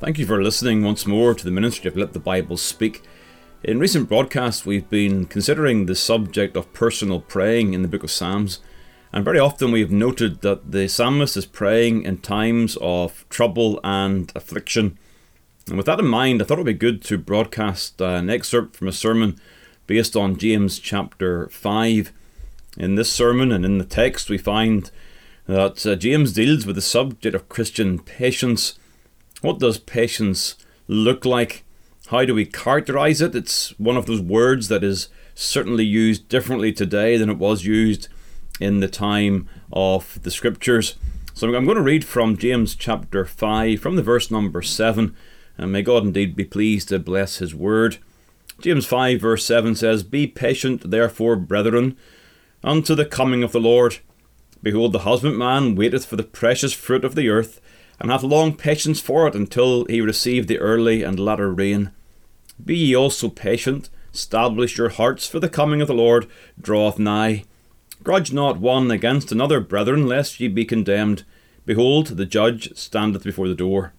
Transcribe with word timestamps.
Thank 0.00 0.16
you 0.20 0.26
for 0.26 0.40
listening 0.40 0.84
once 0.84 1.06
more 1.08 1.34
to 1.34 1.44
the 1.44 1.50
ministry 1.50 1.88
of 1.88 1.96
Let 1.96 2.12
the 2.12 2.20
Bible 2.20 2.56
Speak. 2.56 3.02
In 3.64 3.80
recent 3.80 4.08
broadcasts, 4.08 4.64
we've 4.64 4.88
been 4.88 5.26
considering 5.26 5.86
the 5.86 5.96
subject 5.96 6.56
of 6.56 6.72
personal 6.72 7.20
praying 7.20 7.74
in 7.74 7.82
the 7.82 7.88
book 7.88 8.04
of 8.04 8.10
Psalms, 8.12 8.60
and 9.12 9.24
very 9.24 9.40
often 9.40 9.72
we've 9.72 9.90
noted 9.90 10.40
that 10.42 10.70
the 10.70 10.88
psalmist 10.88 11.36
is 11.36 11.46
praying 11.46 12.04
in 12.04 12.18
times 12.18 12.78
of 12.80 13.28
trouble 13.28 13.80
and 13.82 14.30
affliction. 14.36 14.96
And 15.66 15.76
with 15.76 15.86
that 15.86 15.98
in 15.98 16.06
mind, 16.06 16.40
I 16.40 16.44
thought 16.44 16.58
it 16.58 16.62
would 16.62 16.66
be 16.66 16.74
good 16.74 17.02
to 17.02 17.18
broadcast 17.18 18.00
an 18.00 18.30
excerpt 18.30 18.76
from 18.76 18.86
a 18.86 18.92
sermon 18.92 19.36
based 19.88 20.14
on 20.14 20.36
James 20.36 20.78
chapter 20.78 21.48
5. 21.48 22.12
In 22.76 22.94
this 22.94 23.10
sermon 23.10 23.50
and 23.50 23.64
in 23.64 23.78
the 23.78 23.84
text, 23.84 24.30
we 24.30 24.38
find 24.38 24.92
that 25.46 25.84
uh, 25.84 25.96
James 25.96 26.34
deals 26.34 26.66
with 26.66 26.76
the 26.76 26.82
subject 26.82 27.34
of 27.34 27.48
Christian 27.48 27.98
patience. 27.98 28.78
What 29.40 29.58
does 29.58 29.78
patience 29.78 30.56
look 30.88 31.24
like? 31.24 31.64
How 32.08 32.24
do 32.24 32.34
we 32.34 32.44
characterize 32.44 33.20
it? 33.20 33.34
It's 33.34 33.78
one 33.78 33.96
of 33.96 34.06
those 34.06 34.20
words 34.20 34.68
that 34.68 34.82
is 34.82 35.08
certainly 35.34 35.84
used 35.84 36.28
differently 36.28 36.72
today 36.72 37.16
than 37.16 37.30
it 37.30 37.38
was 37.38 37.64
used 37.64 38.08
in 38.60 38.80
the 38.80 38.88
time 38.88 39.48
of 39.72 40.20
the 40.22 40.30
scriptures. 40.30 40.96
So 41.34 41.54
I'm 41.54 41.64
going 41.64 41.76
to 41.76 41.82
read 41.82 42.04
from 42.04 42.36
James 42.36 42.74
chapter 42.74 43.24
5, 43.24 43.78
from 43.78 43.94
the 43.94 44.02
verse 44.02 44.28
number 44.30 44.60
7, 44.60 45.14
and 45.56 45.72
may 45.72 45.82
God 45.82 46.02
indeed 46.02 46.34
be 46.34 46.44
pleased 46.44 46.88
to 46.88 46.98
bless 46.98 47.36
his 47.36 47.54
word. 47.54 47.98
James 48.60 48.86
5, 48.86 49.20
verse 49.20 49.44
7 49.44 49.76
says, 49.76 50.02
Be 50.02 50.26
patient, 50.26 50.90
therefore, 50.90 51.36
brethren, 51.36 51.96
unto 52.64 52.96
the 52.96 53.04
coming 53.04 53.44
of 53.44 53.52
the 53.52 53.60
Lord. 53.60 53.98
Behold, 54.60 54.92
the 54.92 55.00
husbandman 55.00 55.76
waiteth 55.76 56.06
for 56.06 56.16
the 56.16 56.24
precious 56.24 56.72
fruit 56.72 57.04
of 57.04 57.14
the 57.14 57.28
earth, 57.28 57.60
and 58.00 58.10
hath 58.10 58.22
long 58.22 58.54
patience 58.54 59.00
for 59.00 59.26
it 59.26 59.34
until 59.34 59.84
he 59.86 60.00
receive 60.00 60.46
the 60.46 60.58
early 60.58 61.02
and 61.02 61.18
latter 61.18 61.52
rain. 61.52 61.90
Be 62.64 62.76
ye 62.76 62.94
also 62.94 63.28
patient, 63.28 63.90
establish 64.12 64.78
your 64.78 64.88
hearts, 64.88 65.26
for 65.26 65.40
the 65.40 65.48
coming 65.48 65.80
of 65.80 65.88
the 65.88 65.94
Lord 65.94 66.26
draweth 66.60 66.98
nigh. 66.98 67.44
Grudge 68.02 68.32
not 68.32 68.60
one 68.60 68.90
against 68.90 69.32
another, 69.32 69.60
brethren, 69.60 70.06
lest 70.06 70.40
ye 70.40 70.48
be 70.48 70.64
condemned. 70.64 71.24
Behold, 71.66 72.08
the 72.08 72.26
judge 72.26 72.76
standeth 72.76 73.24
before 73.24 73.48
the 73.48 73.54
door. 73.54 73.92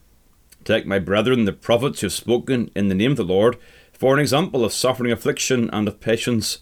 Take 0.64 0.86
my 0.86 1.00
brethren, 1.00 1.46
the 1.46 1.54
prophets 1.54 2.02
who 2.02 2.06
have 2.06 2.14
spoken 2.14 2.72
in 2.76 2.88
the 2.88 2.96
name 2.96 3.12
of 3.12 3.18
the 3.18 3.24
Lord, 3.24 3.58
for 3.92 4.14
an 4.14 4.20
example 4.20 4.64
of 4.64 4.74
suffering, 4.74 5.12
affliction, 5.12 5.70
and 5.72 5.88
of 5.88 6.00
patience. 6.00 6.60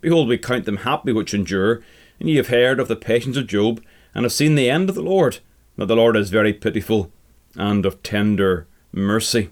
Behold, 0.00 0.28
we 0.28 0.38
count 0.38 0.66
them 0.66 0.78
happy 0.78 1.12
which 1.12 1.34
endure, 1.34 1.82
and 2.20 2.28
ye 2.28 2.36
have 2.36 2.48
heard 2.48 2.78
of 2.78 2.88
the 2.88 2.96
patience 2.96 3.36
of 3.36 3.46
Job, 3.46 3.82
and 4.14 4.24
have 4.24 4.32
seen 4.32 4.54
the 4.54 4.70
end 4.70 4.88
of 4.88 4.94
the 4.94 5.02
Lord, 5.02 5.40
that 5.76 5.86
the 5.86 5.96
Lord 5.96 6.16
is 6.16 6.30
very 6.30 6.52
pitiful, 6.52 7.10
and 7.56 7.86
of 7.86 8.02
tender 8.02 8.66
mercy. 8.92 9.50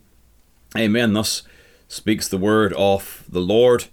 Amen. 0.77 1.12
Thus 1.12 1.43
speaks 1.88 2.28
the 2.28 2.38
word 2.38 2.72
of 2.75 3.25
the 3.28 3.41
Lord. 3.41 3.87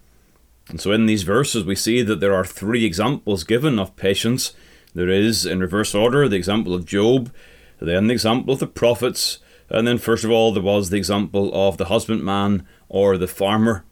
And 0.70 0.80
so 0.80 0.92
in 0.92 1.06
these 1.06 1.24
verses, 1.24 1.66
we 1.66 1.76
see 1.76 2.02
that 2.04 2.20
there 2.20 2.34
are 2.34 2.46
three 2.46 2.86
examples 2.86 3.44
given 3.44 3.80
of 3.80 3.96
patience. 3.96 4.54
There 4.94 5.10
is, 5.10 5.46
in 5.46 5.60
reverse 5.60 5.94
order, 5.94 6.28
the 6.28 6.36
example 6.36 6.74
of 6.74 6.86
Job, 6.86 7.34
then 7.80 8.08
the 8.08 8.14
example 8.14 8.54
of 8.54 8.60
the 8.60 8.68
prophets, 8.68 9.40
and 9.70 9.88
then, 9.88 9.98
first 10.00 10.24
of 10.24 10.32
all, 10.32 10.52
there 10.52 10.64
was 10.64 10.90
the 10.90 10.98
example 10.98 11.52
of 11.54 11.78
the 11.78 11.86
husbandman 11.86 12.66
or 12.88 13.18
the 13.18 13.28
farmer. 13.28 13.86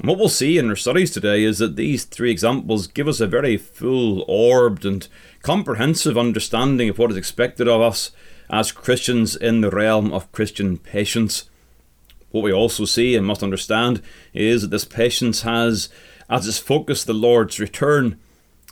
And 0.00 0.08
what 0.08 0.18
we'll 0.18 0.30
see 0.30 0.56
in 0.56 0.70
our 0.70 0.76
studies 0.76 1.10
today 1.10 1.44
is 1.44 1.58
that 1.58 1.76
these 1.76 2.06
three 2.06 2.30
examples 2.30 2.86
give 2.86 3.06
us 3.06 3.20
a 3.20 3.26
very 3.26 3.58
full 3.58 4.24
orbed 4.26 4.86
and 4.86 5.06
comprehensive 5.42 6.16
understanding 6.16 6.88
of 6.88 6.98
what 6.98 7.10
is 7.10 7.18
expected 7.18 7.68
of 7.68 7.82
us 7.82 8.10
as 8.48 8.72
Christians 8.72 9.36
in 9.36 9.60
the 9.60 9.68
realm 9.68 10.10
of 10.10 10.32
Christian 10.32 10.78
patience. 10.78 11.50
What 12.30 12.42
we 12.42 12.50
also 12.50 12.86
see 12.86 13.14
and 13.14 13.26
must 13.26 13.42
understand 13.42 14.00
is 14.32 14.62
that 14.62 14.70
this 14.70 14.86
patience 14.86 15.42
has 15.42 15.90
as 16.30 16.48
its 16.48 16.58
focus 16.58 17.04
the 17.04 17.12
Lord's 17.12 17.60
return. 17.60 18.18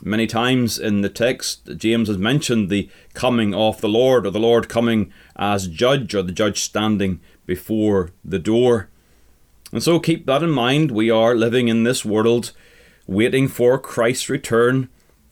Many 0.01 0.25
times 0.25 0.79
in 0.79 1.01
the 1.01 1.09
text, 1.09 1.77
James 1.77 2.07
has 2.07 2.17
mentioned 2.17 2.69
the 2.69 2.89
coming 3.13 3.53
of 3.53 3.81
the 3.81 3.89
Lord, 3.89 4.25
or 4.25 4.31
the 4.31 4.39
Lord 4.39 4.67
coming 4.67 5.13
as 5.35 5.67
judge, 5.67 6.15
or 6.15 6.23
the 6.23 6.31
judge 6.31 6.61
standing 6.61 7.19
before 7.45 8.09
the 8.25 8.39
door. 8.39 8.88
And 9.71 9.83
so 9.83 9.99
keep 9.99 10.25
that 10.25 10.43
in 10.43 10.49
mind. 10.49 10.91
We 10.91 11.09
are 11.09 11.35
living 11.35 11.67
in 11.67 11.83
this 11.83 12.03
world, 12.03 12.51
waiting 13.07 13.47
for 13.47 13.77
Christ's 13.77 14.29
return. 14.29 14.89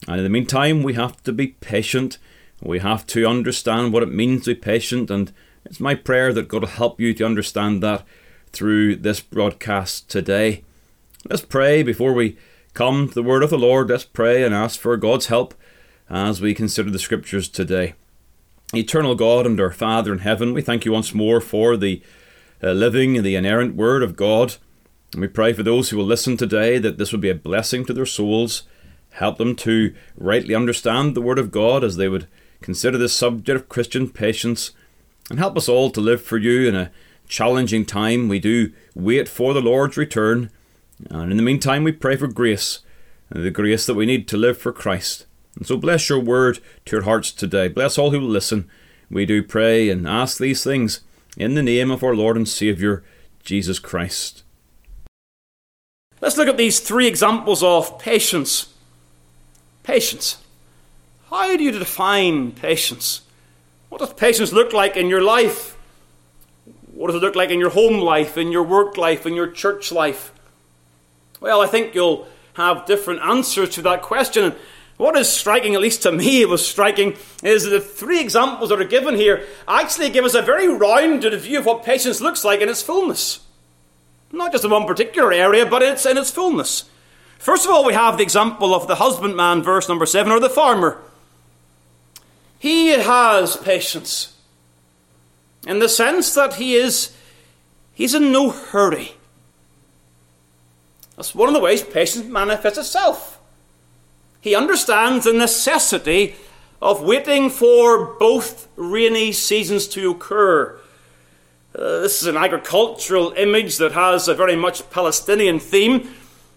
And 0.08 0.18
in 0.18 0.24
the 0.24 0.30
meantime, 0.30 0.84
we 0.84 0.94
have 0.94 1.22
to 1.24 1.32
be 1.32 1.48
patient. 1.48 2.18
We 2.62 2.80
have 2.80 3.06
to 3.08 3.28
understand 3.28 3.94
what 3.94 4.04
it 4.04 4.12
means 4.12 4.46
to 4.46 4.54
be 4.54 4.62
patient. 4.62 5.10
And 5.10 5.32
it's 5.66 5.80
my 5.80 5.96
prayer 5.96 6.34
that 6.34 6.48
God 6.48 6.62
will 6.62 6.70
help 6.70 7.00
you 7.00 7.14
to 7.16 7.26
understand 7.26 7.82
that 7.84 8.04
through 8.52 8.98
this 8.98 9.20
broadcast 9.20 10.10
today. 10.10 10.64
Let's 11.30 11.44
pray 11.44 11.84
before 11.84 12.14
we 12.14 12.38
come 12.74 13.08
to 13.08 13.14
the 13.14 13.24
word 13.24 13.44
of 13.44 13.50
the 13.50 13.58
Lord. 13.58 13.90
Let's 13.90 14.04
pray 14.04 14.44
and 14.44 14.54
ask 14.54 14.80
for 14.80 14.96
God's 14.98 15.28
help 15.28 15.54
as 16.10 16.40
we 16.40 16.54
consider 16.54 16.90
the 16.90 17.00
scriptures 17.00 17.50
today. 17.50 17.96
Eternal 18.74 19.16
God 19.16 19.46
and 19.46 19.60
our 19.60 19.72
Father 19.72 20.14
in 20.14 20.20
heaven, 20.20 20.54
we 20.54 20.62
thank 20.62 20.86
you 20.86 20.92
once 20.92 21.14
more 21.14 21.42
for 21.42 21.76
the 21.76 22.02
uh, 22.64 22.72
living, 22.72 23.16
in 23.16 23.24
the 23.24 23.36
inerrant 23.36 23.76
word 23.76 24.04
of 24.04 24.16
God. 24.16 24.56
And 25.14 25.22
we 25.22 25.28
pray 25.28 25.54
for 25.54 25.64
those 25.64 25.90
who 25.90 25.98
will 25.98 26.06
listen 26.06 26.38
today 26.38 26.78
that 26.80 26.98
this 26.98 27.12
will 27.12 27.20
be 27.20 27.30
a 27.30 27.36
blessing 27.36 27.86
to 27.86 27.94
their 27.94 28.06
souls. 28.06 28.64
Help 29.12 29.38
them 29.38 29.56
to 29.58 29.96
rightly 30.18 30.54
understand 30.54 31.16
the 31.16 31.22
word 31.22 31.40
of 31.40 31.52
God 31.52 31.84
as 31.84 31.96
they 31.96 32.08
would 32.08 32.28
consider 32.62 32.98
this 32.98 33.14
subject 33.14 33.50
of 33.50 33.70
Christian 33.70 34.10
patience 34.10 34.72
and 35.30 35.40
help 35.40 35.58
us 35.58 35.68
all 35.68 35.90
to 35.92 36.02
live 36.02 36.22
for 36.22 36.38
you 36.38 36.68
in 36.68 36.76
a 36.76 36.92
challenging 37.28 37.86
time. 37.86 38.28
We 38.28 38.40
do 38.40 38.72
wait 38.96 39.28
for 39.28 39.54
the 39.54 39.62
Lord's 39.62 39.98
return. 39.98 40.50
And 41.10 41.32
in 41.32 41.38
the 41.38 41.44
meantime, 41.44 41.84
we 41.84 41.92
pray 41.92 42.16
for 42.16 42.28
grace, 42.28 42.80
the 43.30 43.52
grace 43.52 43.86
that 43.86 43.96
we 43.96 44.06
need 44.06 44.28
to 44.30 44.38
live 44.38 44.58
for 44.58 44.72
Christ. 44.72 45.26
And 45.56 45.68
so 45.68 45.78
bless 45.78 46.10
your 46.10 46.20
word 46.20 46.60
to 46.86 46.96
your 46.96 47.04
hearts 47.04 47.32
today. 47.32 47.68
Bless 47.68 47.98
all 47.98 48.12
who 48.12 48.20
will 48.20 48.28
listen. 48.28 48.70
We 49.10 49.26
do 49.26 49.44
pray 49.44 49.90
and 49.90 50.08
ask 50.08 50.38
these 50.38 50.64
things 50.64 51.02
in 51.38 51.54
the 51.54 51.64
name 51.64 51.92
of 51.92 52.04
our 52.04 52.16
Lord 52.16 52.36
and 52.36 52.50
Saviour, 52.50 53.04
Jesus 53.44 53.80
Christ. 53.80 54.44
Let's 56.20 56.36
look 56.36 56.48
at 56.48 56.58
these 56.58 56.80
three 56.80 57.08
examples 57.08 57.62
of 57.62 58.00
patience. 58.00 58.74
Patience. 59.84 60.38
How 61.30 61.56
do 61.56 61.64
you 61.64 61.72
define 61.72 62.52
patience? 62.52 63.22
What 63.90 64.00
does 64.00 64.14
patience 64.14 64.52
look 64.52 64.74
like 64.74 64.98
in 64.98 65.08
your 65.08 65.22
life? 65.22 65.78
What 66.92 67.08
does 67.08 67.18
it 67.18 67.22
look 67.22 67.36
like 67.36 67.52
in 67.52 67.60
your 67.60 67.70
home 67.70 68.00
life, 68.00 68.38
in 68.38 68.52
your 68.52 68.64
work 68.64 68.98
life, 68.98 69.28
in 69.28 69.36
your 69.36 69.48
church 69.48 69.92
life? 69.92 70.34
Well, 71.40 71.62
I 71.62 71.68
think 71.68 71.94
you'll 71.94 72.28
have 72.54 72.88
different 72.88 73.22
answers 73.22 73.70
to 73.76 73.84
that 73.84 74.02
question. 74.02 74.56
What 74.98 75.16
is 75.16 75.30
striking, 75.30 75.76
at 75.76 75.82
least 75.82 76.02
to 76.04 76.12
me, 76.12 76.44
was 76.46 76.68
striking, 76.68 77.16
is 77.44 77.64
that 77.64 77.70
the 77.70 77.80
three 77.80 78.20
examples 78.20 78.70
that 78.70 78.82
are 78.82 78.86
given 78.86 79.16
here 79.16 79.46
actually 79.68 80.10
give 80.10 80.26
us 80.26 80.34
a 80.34 80.42
very 80.42 80.68
rounded 80.68 81.40
view 81.40 81.60
of 81.60 81.66
what 81.66 81.86
patience 81.86 82.20
looks 82.20 82.44
like 82.44 82.62
in 82.62 82.70
its 82.70 82.82
fullness. 82.82 83.42
Not 84.32 84.52
just 84.52 84.66
in 84.66 84.72
one 84.72 84.86
particular 84.86 85.32
area, 85.32 85.66
but 85.66 85.82
it's 85.82 86.06
in 86.06 86.18
its 86.18 86.32
fullness. 86.32 86.90
First 87.40 87.66
of 87.66 87.72
all, 87.72 87.86
we 87.86 87.94
have 87.94 88.18
the 88.18 88.24
example 88.24 88.74
of 88.74 88.88
the 88.88 88.96
husbandman, 88.96 89.62
verse 89.62 89.88
number 89.88 90.06
7, 90.06 90.32
or 90.32 90.40
the 90.40 90.50
farmer. 90.50 91.02
He 92.60 92.90
has 92.90 93.56
patience 93.56 94.36
in 95.68 95.80
the 95.80 95.90
sense 95.90 96.34
that 96.34 96.56
he 96.56 96.76
is 96.76 97.16
he's 97.94 98.16
in 98.16 98.32
no 98.32 98.50
hurry. 98.50 99.12
That's 101.16 101.36
one 101.36 101.48
of 101.48 101.54
the 101.54 101.60
ways 101.60 101.84
patience 101.84 102.26
manifests 102.26 102.78
itself. 102.78 103.37
He 104.48 104.56
understands 104.56 105.26
the 105.26 105.34
necessity 105.34 106.36
of 106.82 107.02
waiting 107.02 107.50
for 107.50 108.16
both 108.18 108.70
rainy 108.78 109.34
seasons 109.34 109.90
to 109.90 110.12
occur. 110.12 110.80
Uh, 111.76 112.00
this 112.00 112.22
is 112.22 112.30
an 112.30 112.38
agricultural 112.38 113.34
image 113.34 113.76
that 113.76 113.92
has 113.92 114.30
a 114.30 114.34
very 114.34 114.56
much 114.56 114.90
Palestinian 114.90 115.60
theme. 115.60 116.16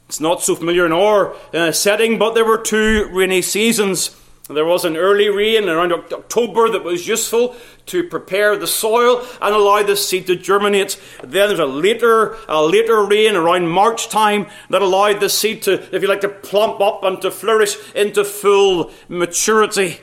It's 0.08 0.20
not 0.20 0.40
so 0.40 0.54
familiar 0.54 0.86
in 0.86 0.92
our 0.92 1.34
uh, 1.52 1.72
setting, 1.72 2.16
but 2.16 2.34
there 2.34 2.44
were 2.44 2.58
two 2.58 3.08
rainy 3.10 3.42
seasons 3.42 4.16
There 4.50 4.64
was 4.64 4.84
an 4.84 4.96
early 4.96 5.28
rain 5.28 5.68
around 5.68 5.92
October 5.92 6.68
that 6.70 6.82
was 6.82 7.06
useful 7.06 7.54
to 7.86 8.02
prepare 8.02 8.56
the 8.56 8.66
soil 8.66 9.24
and 9.40 9.54
allow 9.54 9.82
the 9.84 9.96
seed 9.96 10.26
to 10.26 10.34
germinate. 10.34 11.00
Then 11.22 11.48
there's 11.48 11.60
a 11.60 11.66
later, 11.66 12.36
a 12.48 12.62
later 12.62 13.04
rain 13.04 13.36
around 13.36 13.68
March 13.68 14.08
time 14.08 14.46
that 14.68 14.82
allowed 14.82 15.20
the 15.20 15.28
seed 15.28 15.62
to, 15.62 15.94
if 15.94 16.02
you 16.02 16.08
like, 16.08 16.22
to 16.22 16.28
plump 16.28 16.80
up 16.80 17.04
and 17.04 17.22
to 17.22 17.30
flourish 17.30 17.76
into 17.94 18.24
full 18.24 18.90
maturity. 19.08 20.00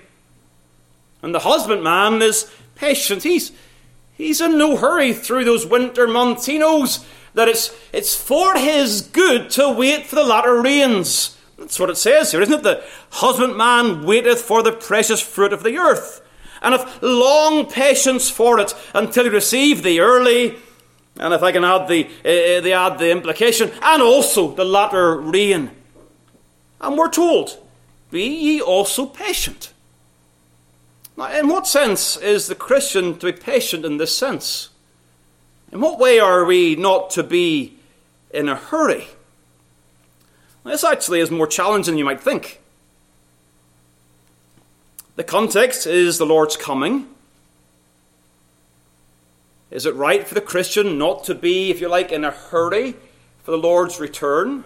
And 1.22 1.36
the 1.36 1.40
husbandman 1.40 2.22
is 2.22 2.50
patient. 2.76 3.24
He's, 3.24 3.52
he's 4.14 4.40
in 4.40 4.58
no 4.58 4.78
hurry 4.78 5.12
through 5.12 5.44
those 5.44 5.66
winter 5.66 6.08
months. 6.08 6.46
He 6.46 6.58
knows 6.58 7.06
that 7.34 7.50
it's, 7.50 7.76
it's 7.92 8.16
for 8.16 8.56
his 8.56 9.02
good 9.02 9.50
to 9.52 9.70
wait 9.70 10.08
for 10.08 10.16
the 10.16 10.24
latter 10.24 10.62
rains. 10.62 11.37
That's 11.58 11.80
what 11.80 11.90
it 11.90 11.98
says 11.98 12.32
here, 12.32 12.42
isn't 12.42 12.54
it? 12.54 12.64
The 12.64 12.84
husbandman 13.12 14.06
waiteth 14.06 14.42
for 14.42 14.62
the 14.62 14.72
precious 14.72 15.22
fruit 15.22 15.54
of 15.54 15.64
the 15.64 15.78
earth, 15.78 16.22
and 16.62 16.74
hath 16.74 17.02
long 17.02 17.66
patience 17.66 18.30
for 18.30 18.60
it 18.60 18.74
until 18.94 19.24
he 19.24 19.30
receive 19.30 19.84
the 19.84 20.00
early, 20.00 20.56
and 21.20 21.34
if 21.34 21.42
I 21.42 21.52
can 21.52 21.64
add 21.64 21.88
the, 21.88 22.06
uh, 22.06 22.62
the 22.62 22.74
add 22.74 23.00
the 23.00 23.12
implication, 23.12 23.72
and 23.82 24.02
also 24.02 24.54
the 24.54 24.66
latter 24.66 25.18
rain. 25.18 25.72
And 26.80 26.98
we're 26.98 27.10
told, 27.10 27.58
be 28.12 28.24
ye 28.24 28.62
also 28.62 29.08
patient. 29.08 29.74
Now, 31.18 31.32
in 31.32 31.48
what 31.48 31.66
sense 31.66 32.16
is 32.18 32.46
the 32.46 32.56
Christian 32.56 33.18
to 33.18 33.26
be 33.26 33.32
patient 33.32 33.84
in 33.84 33.98
this 33.98 34.16
sense? 34.16 34.70
In 35.72 35.82
what 35.82 36.00
way 36.00 36.20
are 36.20 36.46
we 36.46 36.76
not 36.76 37.10
to 37.12 37.24
be 37.24 37.78
in 38.32 38.48
a 38.48 38.56
hurry? 38.56 39.08
This 40.68 40.84
actually 40.84 41.22
is 41.22 41.32
more 41.32 41.48
challenging 41.48 41.94
than 41.94 41.98
you 41.98 42.04
might 42.04 42.20
think. 42.20 42.60
The 45.16 45.24
context 45.24 45.88
is 45.88 46.18
the 46.18 46.26
Lord's 46.26 46.58
coming. 46.58 47.08
Is 49.72 49.86
it 49.86 49.96
right 49.96 50.28
for 50.28 50.34
the 50.34 50.42
Christian 50.42 50.98
not 50.98 51.24
to 51.24 51.36
be, 51.36 51.72
if 51.72 51.80
you 51.80 51.88
like, 51.88 52.12
in 52.12 52.26
a 52.26 52.32
hurry 52.32 52.96
for 53.44 53.52
the 53.52 53.58
Lord's 53.58 54.00
return? 54.00 54.66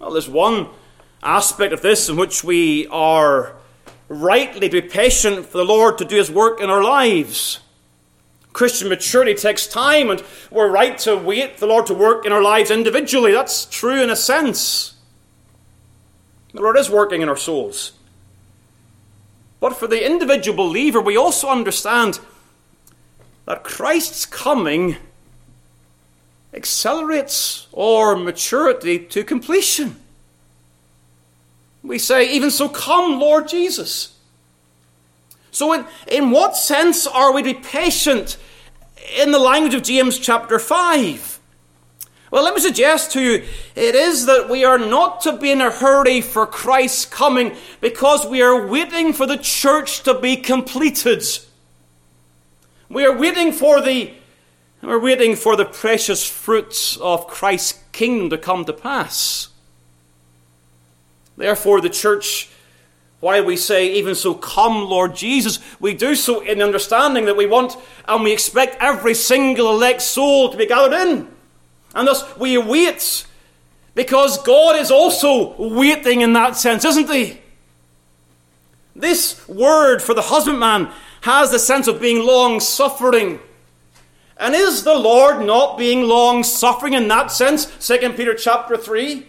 Well, 0.00 0.10
there's 0.10 0.28
one 0.28 0.68
aspect 1.22 1.72
of 1.72 1.80
this 1.80 2.08
in 2.08 2.16
which 2.16 2.42
we 2.42 2.88
are 2.88 3.54
rightly 4.08 4.68
to 4.68 4.82
be 4.82 4.88
patient 4.88 5.46
for 5.46 5.58
the 5.58 5.64
Lord 5.64 5.98
to 5.98 6.04
do 6.04 6.16
His 6.16 6.30
work 6.30 6.60
in 6.60 6.68
our 6.68 6.82
lives. 6.82 7.60
Christian 8.52 8.88
maturity 8.88 9.34
takes 9.34 9.66
time, 9.66 10.10
and 10.10 10.22
we're 10.50 10.70
right 10.70 10.98
to 10.98 11.16
wait 11.16 11.58
the 11.58 11.66
Lord 11.66 11.86
to 11.86 11.94
work 11.94 12.26
in 12.26 12.32
our 12.32 12.42
lives 12.42 12.70
individually. 12.70 13.32
That's 13.32 13.64
true 13.64 14.02
in 14.02 14.10
a 14.10 14.16
sense. 14.16 14.94
The 16.52 16.60
Lord 16.60 16.76
is 16.76 16.90
working 16.90 17.22
in 17.22 17.28
our 17.28 17.36
souls. 17.36 17.92
But 19.60 19.76
for 19.76 19.86
the 19.86 20.04
individual 20.04 20.56
believer, 20.56 21.00
we 21.00 21.16
also 21.16 21.48
understand 21.48 22.18
that 23.46 23.62
Christ's 23.62 24.26
coming 24.26 24.96
accelerates 26.52 27.68
our 27.76 28.16
maturity 28.16 28.98
to 28.98 29.22
completion. 29.22 29.96
We 31.82 31.98
say, 31.98 32.32
Even 32.32 32.50
so, 32.50 32.68
come, 32.68 33.20
Lord 33.20 33.48
Jesus. 33.48 34.16
So, 35.50 35.72
in, 35.72 35.84
in 36.08 36.30
what 36.30 36.56
sense 36.56 37.06
are 37.06 37.32
we 37.32 37.42
to 37.42 37.54
be 37.54 37.60
patient 37.60 38.36
in 39.16 39.32
the 39.32 39.38
language 39.38 39.74
of 39.74 39.82
James 39.82 40.18
chapter 40.18 40.58
5? 40.58 41.40
Well, 42.30 42.44
let 42.44 42.54
me 42.54 42.60
suggest 42.60 43.10
to 43.12 43.20
you 43.20 43.44
it 43.74 43.94
is 43.94 44.26
that 44.26 44.48
we 44.48 44.64
are 44.64 44.78
not 44.78 45.20
to 45.22 45.36
be 45.36 45.50
in 45.50 45.60
a 45.60 45.70
hurry 45.70 46.20
for 46.20 46.46
Christ's 46.46 47.04
coming 47.04 47.56
because 47.80 48.24
we 48.24 48.40
are 48.40 48.66
waiting 48.66 49.12
for 49.12 49.26
the 49.26 49.36
church 49.36 50.04
to 50.04 50.14
be 50.14 50.36
completed. 50.36 51.24
We 52.88 53.04
are 53.04 53.16
waiting 53.16 53.52
for 53.52 53.80
the 53.80 54.14
we're 54.82 54.98
waiting 54.98 55.36
for 55.36 55.56
the 55.56 55.66
precious 55.66 56.26
fruits 56.26 56.96
of 56.96 57.26
Christ's 57.26 57.82
kingdom 57.92 58.30
to 58.30 58.38
come 58.38 58.64
to 58.64 58.72
pass. 58.72 59.48
Therefore, 61.36 61.82
the 61.82 61.90
church 61.90 62.48
why 63.20 63.42
we 63.42 63.56
say, 63.56 63.92
even 63.94 64.14
so, 64.14 64.34
come, 64.34 64.88
Lord 64.88 65.14
Jesus, 65.14 65.58
we 65.78 65.94
do 65.94 66.14
so 66.14 66.40
in 66.40 66.62
understanding 66.62 67.26
that 67.26 67.36
we 67.36 67.46
want 67.46 67.76
and 68.08 68.24
we 68.24 68.32
expect 68.32 68.76
every 68.80 69.14
single 69.14 69.70
elect 69.70 70.00
soul 70.02 70.48
to 70.48 70.56
be 70.56 70.66
gathered 70.66 70.96
in. 71.08 71.28
And 71.94 72.08
thus 72.08 72.36
we 72.38 72.56
wait 72.56 73.26
because 73.94 74.42
God 74.42 74.76
is 74.76 74.90
also 74.90 75.54
waiting 75.58 76.22
in 76.22 76.32
that 76.32 76.56
sense, 76.56 76.84
isn't 76.84 77.10
He? 77.10 77.38
This 78.96 79.46
word 79.48 80.00
for 80.00 80.14
the 80.14 80.22
husbandman 80.22 80.90
has 81.22 81.50
the 81.50 81.58
sense 81.58 81.86
of 81.88 82.00
being 82.00 82.24
long 82.24 82.60
suffering. 82.60 83.40
And 84.38 84.54
is 84.54 84.84
the 84.84 84.94
Lord 84.94 85.44
not 85.44 85.76
being 85.76 86.02
long 86.02 86.42
suffering 86.42 86.94
in 86.94 87.08
that 87.08 87.30
sense? 87.30 87.66
2 87.86 88.14
Peter 88.14 88.34
chapter 88.34 88.76
3. 88.76 89.26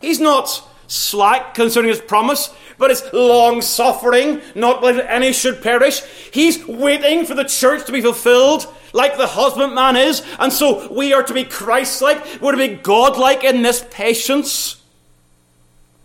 He's 0.00 0.20
not 0.20 0.66
slack 0.86 1.54
concerning 1.54 1.90
his 1.90 2.00
promise, 2.00 2.50
but 2.78 2.90
is 2.90 3.02
long 3.12 3.62
suffering, 3.62 4.40
not 4.54 4.82
that 4.82 5.10
any 5.10 5.32
should 5.32 5.62
perish. 5.62 6.02
He's 6.32 6.66
waiting 6.66 7.24
for 7.24 7.34
the 7.34 7.44
church 7.44 7.86
to 7.86 7.92
be 7.92 8.00
fulfilled, 8.00 8.66
like 8.92 9.16
the 9.16 9.26
husbandman 9.26 9.96
is, 9.96 10.22
and 10.38 10.52
so 10.52 10.92
we 10.92 11.12
are 11.12 11.22
to 11.22 11.34
be 11.34 11.44
Christ 11.44 12.02
like, 12.02 12.40
we're 12.40 12.52
to 12.52 12.58
be 12.58 12.74
God 12.74 13.18
like 13.18 13.44
in 13.44 13.62
this 13.62 13.84
patience. 13.90 14.82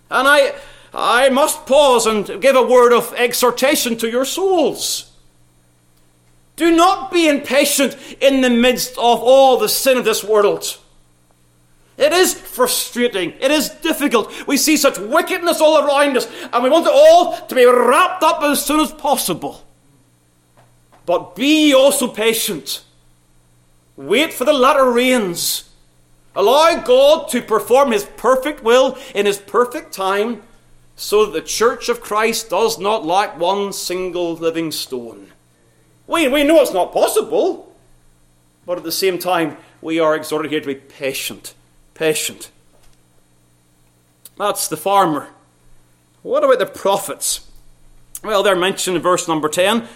And 0.10 0.28
I, 0.28 0.54
I 0.94 1.30
must 1.30 1.66
pause 1.66 2.06
and 2.06 2.42
give 2.42 2.56
a 2.56 2.64
word 2.64 2.92
of 2.94 3.14
exhortation 3.14 3.98
to 3.98 4.10
your 4.10 4.26
souls. 4.26 5.12
Do 6.58 6.76
not 6.76 7.12
be 7.12 7.28
impatient 7.28 7.98
in 8.20 8.42
the 8.42 8.50
midst 8.50 8.92
of 8.92 9.22
all 9.22 9.58
the 9.58 9.70
sin 9.70 9.98
of 9.98 10.06
this 10.06 10.24
world. 10.24 10.78
It 11.98 12.14
is 12.14 12.34
frustrating. 12.34 13.34
It 13.40 13.52
is 13.52 13.70
difficult. 13.70 14.48
We 14.48 14.58
see 14.58 14.78
such 14.78 14.98
wickedness 14.98 15.62
all 15.62 15.86
around 15.86 16.18
us, 16.18 16.28
and 16.52 16.64
we 16.64 16.70
want 16.70 16.88
it 16.88 16.94
all 16.94 17.46
to 17.46 17.56
be 17.56 17.66
wrapped 17.66 18.24
up 18.24 18.42
as 18.44 18.66
soon 18.66 18.80
as 18.80 18.92
possible. 18.92 19.64
But 21.06 21.36
be 21.36 21.74
also 21.74 22.08
patient. 22.08 22.84
Wait 23.96 24.34
for 24.34 24.46
the 24.46 24.54
latter 24.54 24.90
rains. 24.90 25.70
Allow 26.36 26.82
God 26.82 27.28
to 27.30 27.42
perform 27.42 27.92
His 27.92 28.06
perfect 28.06 28.64
will 28.64 28.98
in 29.14 29.26
His 29.26 29.38
perfect 29.38 29.94
time, 29.94 30.44
so 30.96 31.26
that 31.26 31.34
the 31.34 31.46
church 31.46 31.90
of 31.90 32.02
Christ 32.02 32.50
does 32.50 32.80
not 32.80 33.06
lack 33.06 33.38
one 33.38 33.74
single 33.74 34.34
living 34.34 34.72
stone. 34.72 35.34
We, 36.08 36.28
we 36.28 36.44
know 36.44 36.62
it's 36.62 36.74
not 36.74 36.94
possible, 36.94 37.76
but 38.66 38.78
at 38.78 38.84
the 38.84 38.92
same 38.92 39.20
time, 39.20 39.58
we 39.82 40.00
are 40.00 40.16
exhorted 40.16 40.52
here 40.52 40.62
to 40.62 40.68
be 40.68 40.76
patient 40.76 41.54
patient. 42.02 42.50
That's 44.36 44.68
the 44.68 44.76
farmer. 44.76 45.28
What 46.24 46.44
about 46.44 46.58
the 46.58 46.66
prophets? 46.66 47.48
Well, 48.24 48.42
they're 48.42 48.56
mentioned 48.56 48.96
in 48.96 49.04
verse 49.04 49.28
number 49.28 49.48
10. 49.48 49.88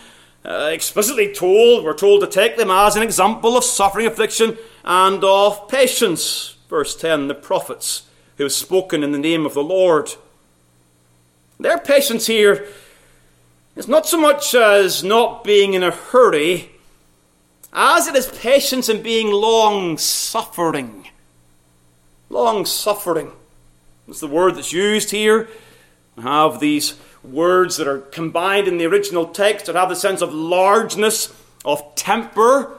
Uh, 0.46 0.70
explicitly 0.72 1.34
told, 1.34 1.84
we're 1.84 1.98
told 1.98 2.22
to 2.22 2.28
take 2.28 2.58
them 2.58 2.70
as 2.70 2.96
an 2.96 3.02
example 3.02 3.58
of 3.58 3.64
suffering, 3.64 4.06
affliction, 4.06 4.56
and 4.84 5.24
of 5.24 5.68
patience. 5.68 6.58
Verse 6.70 6.96
10 6.96 7.28
the 7.28 7.34
prophets 7.34 8.04
who 8.38 8.44
have 8.44 8.54
spoken 8.54 9.02
in 9.02 9.12
the 9.12 9.18
name 9.18 9.44
of 9.44 9.56
the 9.56 9.64
Lord. 9.64 10.14
Their 11.60 11.80
patience 11.80 12.28
here 12.28 12.68
is 13.76 13.88
not 13.88 14.06
so 14.06 14.22
much 14.22 14.54
as 14.54 15.04
not 15.04 15.44
being 15.44 15.74
in 15.74 15.82
a 15.82 15.90
hurry, 15.90 16.70
as 17.74 18.06
it 18.06 18.16
is 18.16 18.28
patience 18.28 18.90
in 18.90 19.02
being 19.02 19.32
long 19.32 19.98
suffering. 19.98 21.08
Long 22.30 22.66
suffering 22.66 23.32
is 24.08 24.20
the 24.20 24.28
word 24.28 24.56
that's 24.56 24.74
used 24.74 25.12
here. 25.12 25.48
I 26.18 26.22
have 26.22 26.60
these 26.60 26.98
words 27.24 27.78
that 27.78 27.88
are 27.88 28.00
combined 28.00 28.68
in 28.68 28.78
the 28.78 28.86
original 28.86 29.28
text 29.28 29.66
that 29.66 29.76
have 29.76 29.90
the 29.90 29.96
sense 29.96 30.22
of 30.22 30.34
largeness, 30.34 31.34
of 31.64 31.96
temper, 31.96 32.78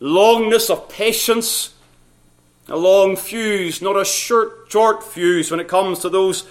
longness, 0.00 0.70
of 0.70 0.88
patience. 0.88 1.74
A 2.68 2.76
long 2.76 3.16
fuse, 3.16 3.80
not 3.80 3.96
a 3.96 4.04
short, 4.04 4.66
short 4.70 5.02
fuse 5.02 5.50
when 5.50 5.60
it 5.60 5.68
comes 5.68 6.00
to 6.00 6.10
those 6.10 6.46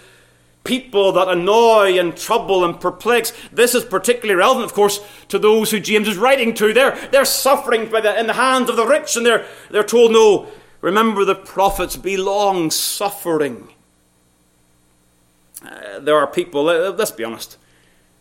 people 0.64 1.14
that 1.14 1.30
annoy 1.30 1.98
and 1.98 2.18
trouble 2.18 2.66
and 2.66 2.80
perplex. 2.80 3.32
This 3.52 3.74
is 3.74 3.86
particularly 3.86 4.36
relevant, 4.36 4.66
of 4.66 4.74
course, 4.74 5.00
to 5.30 5.40
those 5.40 5.72
who 5.72 5.80
James 5.80 6.08
is 6.08 6.18
writing 6.18 6.54
to. 6.56 6.74
They're, 6.74 6.98
they're 7.12 7.24
suffering 7.24 7.90
by 7.90 8.02
the, 8.02 8.20
in 8.20 8.28
the 8.28 8.34
hands 8.34 8.70
of 8.70 8.76
the 8.76 8.86
rich, 8.86 9.16
and 9.16 9.26
they're, 9.26 9.46
they're 9.72 9.84
told, 9.84 10.12
no, 10.12 10.48
Remember 10.82 11.26
the 11.26 11.36
prophets, 11.36 11.96
be 11.96 12.18
long 12.18 12.72
suffering. 12.72 13.70
Uh, 15.66 16.00
there 16.00 16.16
are 16.16 16.28
people, 16.28 16.64
let's 16.64 17.12
be 17.12 17.24
honest, 17.24 17.58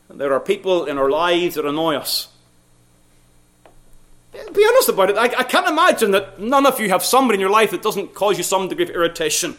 there 0.09 0.33
are 0.33 0.41
people 0.41 0.87
in 0.87 0.99
our 0.99 1.11
lives 1.11 1.57
that 1.57 1.67
annoy 1.67 1.97
us. 1.97 2.29
Be 4.53 4.67
honest 4.67 4.89
about 4.89 5.11
it. 5.11 5.17
I, 5.17 5.25
I 5.25 5.45
can't 5.45 5.69
imagine 5.69 6.11
that 6.11 6.41
none 6.41 6.67
of 6.67 6.79
you 6.79 6.89
have 6.91 7.03
somebody 7.03 7.37
in 7.37 7.41
your 7.41 7.51
life 7.51 7.71
that 7.71 7.83
doesn't 7.83 8.15
cause 8.15 8.37
you 8.37 8.45
some 8.45 8.69
degree 8.69 8.85
of 8.85 8.91
irritation. 8.91 9.57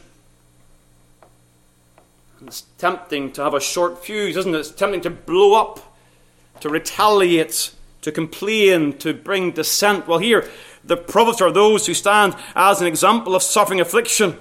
It's 2.45 2.61
tempting 2.77 3.31
to 3.33 3.43
have 3.43 3.55
a 3.55 3.59
short 3.59 4.03
fuse, 4.03 4.37
isn't 4.37 4.53
it? 4.53 4.59
It's 4.59 4.71
tempting 4.71 5.01
to 5.01 5.09
blow 5.09 5.59
up, 5.59 5.97
to 6.61 6.69
retaliate, 6.69 7.71
to 8.01 8.11
complain, 8.11 8.93
to 8.99 9.13
bring 9.13 9.51
dissent. 9.51 10.07
Well, 10.07 10.19
here, 10.19 10.47
the 10.87 10.97
prophets 10.97 11.41
are 11.41 11.51
those 11.51 11.85
who 11.85 11.93
stand 11.93 12.35
as 12.55 12.81
an 12.81 12.87
example 12.87 13.35
of 13.35 13.43
suffering 13.43 13.79
affliction. 13.79 14.37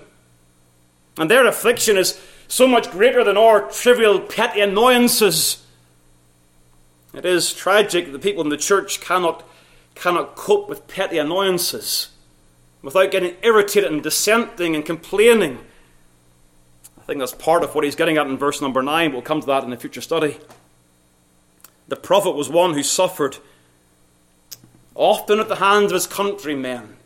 And 1.18 1.30
their 1.30 1.46
affliction 1.46 1.96
is 1.96 2.20
so 2.48 2.66
much 2.66 2.90
greater 2.90 3.24
than 3.24 3.36
our 3.36 3.62
trivial 3.70 4.20
petty 4.20 4.60
annoyances. 4.60 5.64
It 7.14 7.24
is 7.24 7.52
tragic 7.52 8.06
that 8.06 8.12
the 8.12 8.18
people 8.18 8.42
in 8.42 8.50
the 8.50 8.56
church 8.56 9.00
cannot, 9.00 9.42
cannot 9.94 10.36
cope 10.36 10.68
with 10.68 10.86
petty 10.86 11.18
annoyances 11.18 12.10
without 12.82 13.10
getting 13.10 13.34
irritated 13.42 13.90
and 13.90 14.02
dissenting 14.02 14.76
and 14.76 14.84
complaining. 14.84 15.58
I 16.98 17.02
think 17.02 17.18
that's 17.18 17.34
part 17.34 17.64
of 17.64 17.74
what 17.74 17.84
he's 17.84 17.96
getting 17.96 18.16
at 18.16 18.26
in 18.26 18.36
verse 18.36 18.60
number 18.60 18.82
9. 18.82 19.12
We'll 19.12 19.22
come 19.22 19.40
to 19.40 19.46
that 19.46 19.64
in 19.64 19.72
a 19.72 19.76
future 19.76 20.00
study. 20.00 20.38
The 21.88 21.96
prophet 21.96 22.32
was 22.32 22.48
one 22.48 22.74
who 22.74 22.82
suffered, 22.82 23.38
often 24.96 25.38
at 25.38 25.48
the 25.48 25.56
hands 25.56 25.92
of 25.92 25.94
his 25.94 26.06
countrymen. 26.06 26.96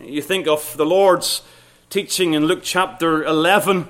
You 0.00 0.22
think 0.22 0.48
of 0.48 0.76
the 0.76 0.86
Lord's 0.86 1.42
teaching 1.90 2.34
in 2.34 2.46
Luke 2.46 2.60
chapter 2.62 3.24
11 3.24 3.88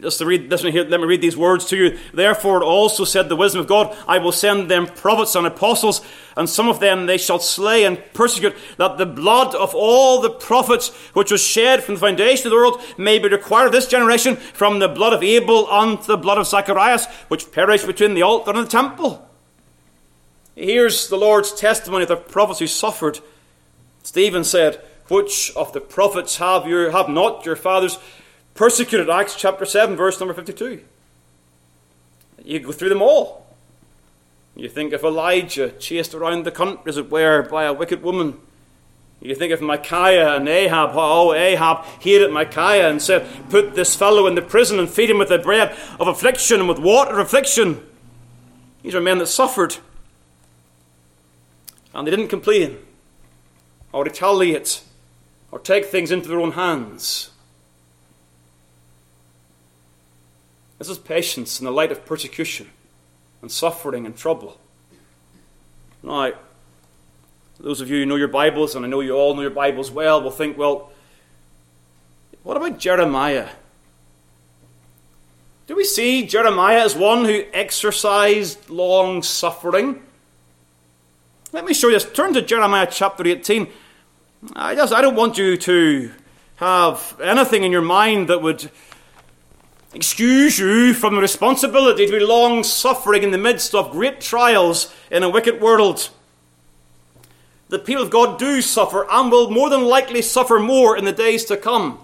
just 0.00 0.18
to 0.18 0.26
read, 0.26 0.50
listen 0.50 0.72
here, 0.72 0.84
let 0.84 0.98
me 0.98 1.06
read 1.06 1.20
these 1.20 1.36
words 1.36 1.66
to 1.66 1.76
you. 1.76 1.98
Therefore, 2.12 2.60
it 2.60 2.64
also 2.64 3.04
said 3.04 3.28
the 3.28 3.36
wisdom 3.36 3.60
of 3.60 3.68
God, 3.68 3.96
I 4.08 4.18
will 4.18 4.32
send 4.32 4.68
them 4.68 4.86
prophets 4.86 5.36
and 5.36 5.46
apostles, 5.46 6.00
and 6.36 6.50
some 6.50 6.68
of 6.68 6.80
them 6.80 7.06
they 7.06 7.16
shall 7.16 7.38
slay 7.38 7.84
and 7.84 8.02
persecute, 8.12 8.56
that 8.76 8.98
the 8.98 9.06
blood 9.06 9.54
of 9.54 9.72
all 9.72 10.20
the 10.20 10.30
prophets 10.30 10.88
which 11.12 11.30
was 11.30 11.40
shed 11.40 11.84
from 11.84 11.94
the 11.94 12.00
foundation 12.00 12.48
of 12.48 12.50
the 12.50 12.56
world 12.56 12.82
may 12.98 13.20
be 13.20 13.28
required 13.28 13.66
of 13.66 13.72
this 13.72 13.86
generation, 13.86 14.34
from 14.34 14.80
the 14.80 14.88
blood 14.88 15.12
of 15.12 15.22
Abel 15.22 15.70
unto 15.70 16.04
the 16.04 16.16
blood 16.16 16.38
of 16.38 16.48
Zacharias, 16.48 17.06
which 17.28 17.52
perished 17.52 17.86
between 17.86 18.14
the 18.14 18.22
altar 18.22 18.50
and 18.50 18.66
the 18.66 18.70
temple. 18.70 19.23
Here's 20.54 21.08
the 21.08 21.16
Lord's 21.16 21.52
testimony 21.52 22.02
of 22.02 22.08
the 22.08 22.16
prophets 22.16 22.60
who 22.60 22.66
suffered. 22.66 23.20
Stephen 24.02 24.44
said, 24.44 24.76
Which 25.08 25.52
of 25.56 25.72
the 25.72 25.80
prophets 25.80 26.36
have 26.36 26.66
you 26.66 26.90
have 26.90 27.08
not 27.08 27.44
your 27.44 27.56
fathers 27.56 27.98
persecuted, 28.54 29.10
Acts 29.10 29.34
chapter 29.34 29.64
7, 29.64 29.96
verse 29.96 30.20
number 30.20 30.34
52. 30.34 30.82
You 32.44 32.60
go 32.60 32.72
through 32.72 32.90
them 32.90 33.02
all. 33.02 33.46
You 34.54 34.68
think 34.68 34.92
of 34.92 35.02
Elijah 35.02 35.70
chased 35.70 36.14
around 36.14 36.44
the 36.44 36.52
country, 36.52 36.82
as 36.86 36.96
it 36.96 37.10
were, 37.10 37.42
by 37.42 37.64
a 37.64 37.72
wicked 37.72 38.02
woman. 38.02 38.38
You 39.20 39.34
think 39.34 39.52
of 39.52 39.60
Micaiah 39.60 40.36
and 40.36 40.48
Ahab, 40.48 40.92
how 40.92 41.32
Ahab 41.32 41.84
hated 42.00 42.30
Micaiah 42.30 42.90
and 42.90 43.00
said, 43.00 43.26
Put 43.48 43.74
this 43.74 43.96
fellow 43.96 44.26
in 44.26 44.34
the 44.34 44.42
prison 44.42 44.78
and 44.78 44.88
feed 44.88 45.10
him 45.10 45.18
with 45.18 45.30
the 45.30 45.38
bread 45.38 45.76
of 45.98 46.06
affliction 46.06 46.60
and 46.60 46.68
with 46.68 46.78
water 46.78 47.18
of 47.18 47.26
affliction. 47.26 47.84
These 48.82 48.94
are 48.94 49.00
men 49.00 49.18
that 49.18 49.26
suffered. 49.26 49.78
And 51.94 52.06
they 52.06 52.10
didn't 52.10 52.28
complain 52.28 52.78
or 53.92 54.04
retaliate 54.04 54.82
or 55.52 55.60
take 55.60 55.86
things 55.86 56.10
into 56.10 56.28
their 56.28 56.40
own 56.40 56.52
hands. 56.52 57.30
This 60.78 60.88
is 60.88 60.98
patience 60.98 61.60
in 61.60 61.64
the 61.64 61.70
light 61.70 61.92
of 61.92 62.04
persecution 62.04 62.68
and 63.40 63.50
suffering 63.50 64.04
and 64.04 64.16
trouble. 64.16 64.58
Now, 66.02 66.32
those 67.60 67.80
of 67.80 67.88
you 67.88 68.00
who 68.00 68.06
know 68.06 68.16
your 68.16 68.28
Bibles, 68.28 68.74
and 68.74 68.84
I 68.84 68.88
know 68.88 69.00
you 69.00 69.12
all 69.12 69.34
know 69.34 69.42
your 69.42 69.50
Bibles 69.50 69.90
well, 69.90 70.20
will 70.20 70.30
think, 70.30 70.58
well, 70.58 70.90
what 72.42 72.56
about 72.56 72.78
Jeremiah? 72.78 73.48
Do 75.66 75.76
we 75.76 75.84
see 75.84 76.26
Jeremiah 76.26 76.84
as 76.84 76.94
one 76.94 77.24
who 77.24 77.44
exercised 77.52 78.68
long 78.68 79.22
suffering? 79.22 80.02
Let 81.54 81.64
me 81.64 81.72
show 81.72 81.86
you 81.86 81.94
this. 81.94 82.12
Turn 82.12 82.34
to 82.34 82.42
Jeremiah 82.42 82.88
chapter 82.90 83.24
18. 83.24 83.68
I 84.56 84.74
just 84.74 84.92
I 84.92 85.00
don't 85.00 85.14
want 85.14 85.38
you 85.38 85.56
to 85.56 86.10
have 86.56 87.16
anything 87.22 87.62
in 87.62 87.70
your 87.70 87.80
mind 87.80 88.28
that 88.28 88.42
would 88.42 88.72
excuse 89.94 90.58
you 90.58 90.92
from 90.94 91.14
the 91.14 91.20
responsibility 91.20 92.06
to 92.06 92.12
be 92.12 92.18
long 92.18 92.64
suffering 92.64 93.22
in 93.22 93.30
the 93.30 93.38
midst 93.38 93.72
of 93.72 93.92
great 93.92 94.20
trials 94.20 94.92
in 95.12 95.22
a 95.22 95.30
wicked 95.30 95.60
world. 95.60 96.10
The 97.68 97.78
people 97.78 98.02
of 98.02 98.10
God 98.10 98.36
do 98.36 98.60
suffer 98.60 99.06
and 99.08 99.30
will 99.30 99.48
more 99.48 99.70
than 99.70 99.84
likely 99.84 100.22
suffer 100.22 100.58
more 100.58 100.96
in 100.96 101.04
the 101.04 101.12
days 101.12 101.44
to 101.44 101.56
come. 101.56 102.00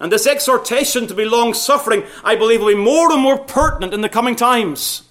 And 0.00 0.10
this 0.10 0.26
exhortation 0.26 1.06
to 1.06 1.14
be 1.14 1.24
long 1.24 1.54
suffering, 1.54 2.02
I 2.24 2.34
believe, 2.34 2.58
will 2.58 2.74
be 2.74 2.74
more 2.74 3.12
and 3.12 3.22
more 3.22 3.38
pertinent 3.38 3.94
in 3.94 4.00
the 4.00 4.08
coming 4.08 4.34
times. 4.34 5.04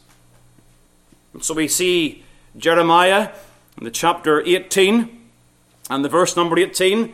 And 1.31 1.41
so 1.41 1.53
we 1.53 1.69
see 1.69 2.25
Jeremiah 2.57 3.29
in 3.79 3.85
the 3.85 3.91
chapter 3.91 4.41
18 4.41 5.19
and 5.89 6.05
the 6.05 6.09
verse 6.09 6.35
number 6.35 6.59
18 6.59 7.13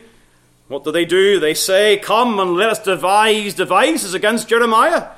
what 0.68 0.82
do 0.82 0.90
they 0.90 1.04
do? 1.04 1.38
They 1.38 1.54
say, 1.54 1.96
Come 1.96 2.40
and 2.40 2.54
let 2.54 2.70
us 2.70 2.78
devise 2.80 3.54
devices 3.54 4.14
against 4.14 4.48
Jeremiah. 4.48 5.10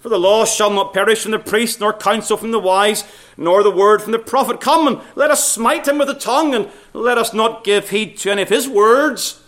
For 0.00 0.08
the 0.08 0.18
law 0.18 0.44
shall 0.44 0.70
not 0.70 0.92
perish 0.92 1.22
from 1.22 1.30
the 1.30 1.38
priest, 1.38 1.78
nor 1.78 1.92
counsel 1.92 2.36
from 2.36 2.50
the 2.50 2.58
wise, 2.58 3.04
nor 3.36 3.62
the 3.62 3.70
word 3.70 4.02
from 4.02 4.10
the 4.10 4.18
prophet. 4.18 4.60
Come 4.60 4.88
and 4.88 5.00
let 5.14 5.30
us 5.30 5.48
smite 5.48 5.86
him 5.86 5.98
with 5.98 6.08
the 6.08 6.14
tongue, 6.14 6.54
and 6.54 6.68
let 6.92 7.18
us 7.18 7.32
not 7.32 7.62
give 7.62 7.90
heed 7.90 8.16
to 8.18 8.32
any 8.32 8.42
of 8.42 8.48
his 8.48 8.68
words. 8.68 9.40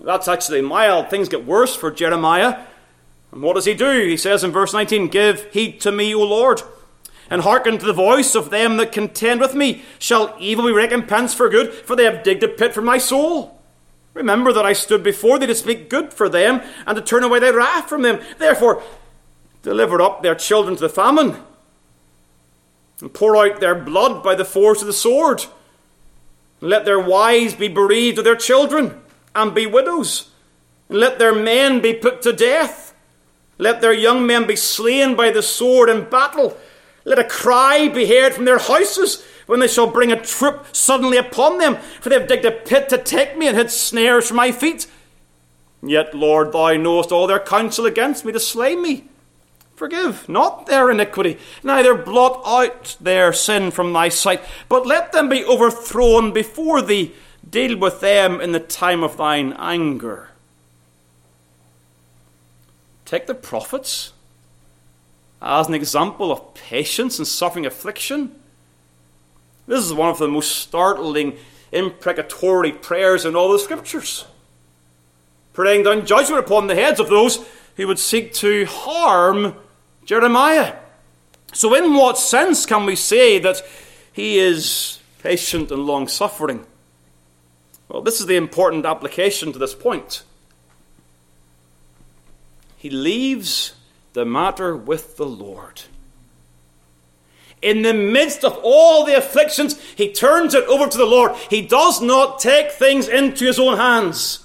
That's 0.00 0.28
actually 0.28 0.62
mild. 0.62 1.10
Things 1.10 1.28
get 1.28 1.44
worse 1.44 1.76
for 1.76 1.90
Jeremiah. 1.90 2.64
And 3.30 3.42
what 3.42 3.54
does 3.54 3.66
he 3.66 3.74
do? 3.74 4.06
He 4.06 4.16
says 4.16 4.42
in 4.42 4.50
verse 4.50 4.72
19, 4.72 5.08
Give 5.08 5.44
heed 5.52 5.82
to 5.82 5.92
me, 5.92 6.14
O 6.14 6.22
Lord, 6.22 6.62
and 7.32 7.40
hearken 7.40 7.78
to 7.78 7.86
the 7.86 7.94
voice 7.94 8.34
of 8.34 8.50
them 8.50 8.76
that 8.76 8.92
contend 8.92 9.40
with 9.40 9.54
me. 9.54 9.82
Shall 9.98 10.36
evil 10.38 10.66
be 10.66 10.72
recompensed 10.72 11.34
for 11.34 11.48
good? 11.48 11.72
For 11.72 11.96
they 11.96 12.04
have 12.04 12.22
digged 12.22 12.42
a 12.42 12.48
pit 12.48 12.74
for 12.74 12.82
my 12.82 12.98
soul. 12.98 13.58
Remember 14.12 14.52
that 14.52 14.66
I 14.66 14.74
stood 14.74 15.02
before 15.02 15.38
thee 15.38 15.46
to 15.46 15.54
speak 15.54 15.88
good 15.88 16.12
for 16.12 16.28
them 16.28 16.60
and 16.86 16.94
to 16.94 17.00
turn 17.00 17.24
away 17.24 17.38
thy 17.38 17.48
wrath 17.48 17.88
from 17.88 18.02
them. 18.02 18.20
Therefore, 18.36 18.82
deliver 19.62 20.02
up 20.02 20.22
their 20.22 20.34
children 20.34 20.76
to 20.76 20.82
the 20.82 20.90
famine 20.90 21.38
and 23.00 23.14
pour 23.14 23.34
out 23.34 23.60
their 23.60 23.76
blood 23.76 24.22
by 24.22 24.34
the 24.34 24.44
force 24.44 24.82
of 24.82 24.86
the 24.86 24.92
sword. 24.92 25.46
Let 26.60 26.84
their 26.84 27.00
wives 27.00 27.54
be 27.54 27.68
bereaved 27.68 28.18
of 28.18 28.24
their 28.24 28.36
children 28.36 29.00
and 29.34 29.54
be 29.54 29.64
widows. 29.64 30.28
And 30.90 30.98
let 30.98 31.18
their 31.18 31.34
men 31.34 31.80
be 31.80 31.94
put 31.94 32.20
to 32.22 32.34
death. 32.34 32.94
Let 33.56 33.80
their 33.80 33.94
young 33.94 34.26
men 34.26 34.46
be 34.46 34.54
slain 34.54 35.14
by 35.14 35.30
the 35.30 35.42
sword 35.42 35.88
in 35.88 36.10
battle. 36.10 36.58
Let 37.04 37.18
a 37.18 37.24
cry 37.24 37.88
be 37.88 38.06
heard 38.06 38.34
from 38.34 38.44
their 38.44 38.58
houses 38.58 39.24
when 39.46 39.60
they 39.60 39.68
shall 39.68 39.86
bring 39.86 40.12
a 40.12 40.20
troop 40.20 40.66
suddenly 40.72 41.16
upon 41.16 41.58
them, 41.58 41.76
for 42.00 42.08
they 42.08 42.18
have 42.18 42.28
digged 42.28 42.44
a 42.44 42.52
pit 42.52 42.88
to 42.90 42.98
take 42.98 43.36
me 43.36 43.48
and 43.48 43.56
hid 43.56 43.70
snares 43.70 44.28
for 44.28 44.34
my 44.34 44.52
feet. 44.52 44.86
Yet, 45.82 46.14
Lord, 46.14 46.52
thou 46.52 46.74
knowest 46.74 47.10
all 47.10 47.26
their 47.26 47.40
counsel 47.40 47.86
against 47.86 48.24
me 48.24 48.32
to 48.32 48.40
slay 48.40 48.76
me. 48.76 49.04
Forgive 49.74 50.28
not 50.28 50.66
their 50.66 50.90
iniquity, 50.90 51.38
neither 51.64 51.94
blot 51.94 52.40
out 52.46 52.96
their 53.00 53.32
sin 53.32 53.72
from 53.72 53.92
thy 53.92 54.08
sight, 54.10 54.40
but 54.68 54.86
let 54.86 55.10
them 55.10 55.28
be 55.28 55.44
overthrown 55.44 56.32
before 56.32 56.80
thee. 56.82 57.12
Deal 57.48 57.76
with 57.76 58.00
them 58.00 58.40
in 58.40 58.52
the 58.52 58.60
time 58.60 59.02
of 59.02 59.16
thine 59.16 59.52
anger. 59.58 60.28
Take 63.04 63.26
the 63.26 63.34
prophets 63.34 64.12
as 65.42 65.66
an 65.66 65.74
example 65.74 66.30
of 66.30 66.54
patience 66.54 67.18
and 67.18 67.26
suffering 67.26 67.66
affliction. 67.66 68.34
This 69.66 69.84
is 69.84 69.92
one 69.92 70.08
of 70.08 70.18
the 70.18 70.28
most 70.28 70.52
startling 70.52 71.36
imprecatory 71.72 72.72
prayers 72.72 73.24
in 73.24 73.34
all 73.34 73.50
the 73.50 73.58
scriptures. 73.58 74.24
Praying 75.52 75.82
down 75.82 76.06
judgment 76.06 76.44
upon 76.44 76.68
the 76.68 76.76
heads 76.76 77.00
of 77.00 77.08
those 77.08 77.44
who 77.76 77.86
would 77.88 77.98
seek 77.98 78.32
to 78.34 78.64
harm 78.66 79.56
Jeremiah. 80.04 80.76
So, 81.52 81.74
in 81.74 81.94
what 81.94 82.18
sense 82.18 82.64
can 82.64 82.86
we 82.86 82.96
say 82.96 83.38
that 83.38 83.62
he 84.12 84.38
is 84.38 85.00
patient 85.22 85.70
and 85.70 85.86
long 85.86 86.08
suffering? 86.08 86.64
Well, 87.88 88.00
this 88.00 88.20
is 88.20 88.26
the 88.26 88.36
important 88.36 88.86
application 88.86 89.52
to 89.52 89.58
this 89.58 89.74
point. 89.74 90.22
He 92.78 92.88
leaves 92.88 93.74
the 94.12 94.24
matter 94.24 94.76
with 94.76 95.16
the 95.16 95.26
Lord 95.26 95.82
in 97.62 97.82
the 97.82 97.94
midst 97.94 98.44
of 98.44 98.58
all 98.62 99.04
the 99.04 99.16
afflictions, 99.16 99.80
he 99.96 100.12
turns 100.12 100.52
it 100.52 100.64
over 100.64 100.88
to 100.88 100.98
the 100.98 101.06
Lord. 101.06 101.36
He 101.48 101.62
does 101.62 102.02
not 102.02 102.40
take 102.40 102.72
things 102.72 103.08
into 103.08 103.46
his 103.46 103.58
own 103.58 103.76
hands. 103.76 104.44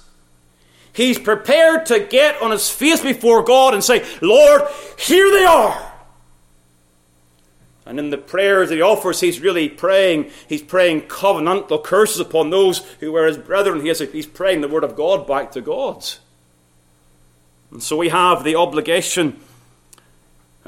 He's 0.92 1.18
prepared 1.18 1.86
to 1.86 2.00
get 2.00 2.40
on 2.40 2.52
his 2.52 2.70
face 2.70 3.02
before 3.02 3.42
God 3.42 3.74
and 3.74 3.82
say, 3.82 4.06
Lord, 4.22 4.62
here 4.98 5.30
they 5.30 5.44
are. 5.44 5.84
And 7.84 7.98
in 7.98 8.10
the 8.10 8.18
prayers 8.18 8.68
that 8.68 8.76
he 8.76 8.82
offers, 8.82 9.20
he's 9.20 9.40
really 9.40 9.68
praying, 9.68 10.30
he's 10.48 10.62
praying 10.62 11.02
covenantal 11.02 11.82
curses 11.82 12.20
upon 12.20 12.50
those 12.50 12.78
who 13.00 13.12
were 13.12 13.26
his 13.26 13.38
brethren. 13.38 13.80
He's 13.80 14.26
praying 14.26 14.60
the 14.60 14.68
word 14.68 14.84
of 14.84 14.94
God 14.94 15.26
back 15.26 15.52
to 15.52 15.60
God. 15.60 16.04
And 17.70 17.82
so 17.82 17.96
we 17.96 18.10
have 18.10 18.44
the 18.44 18.56
obligation, 18.56 19.40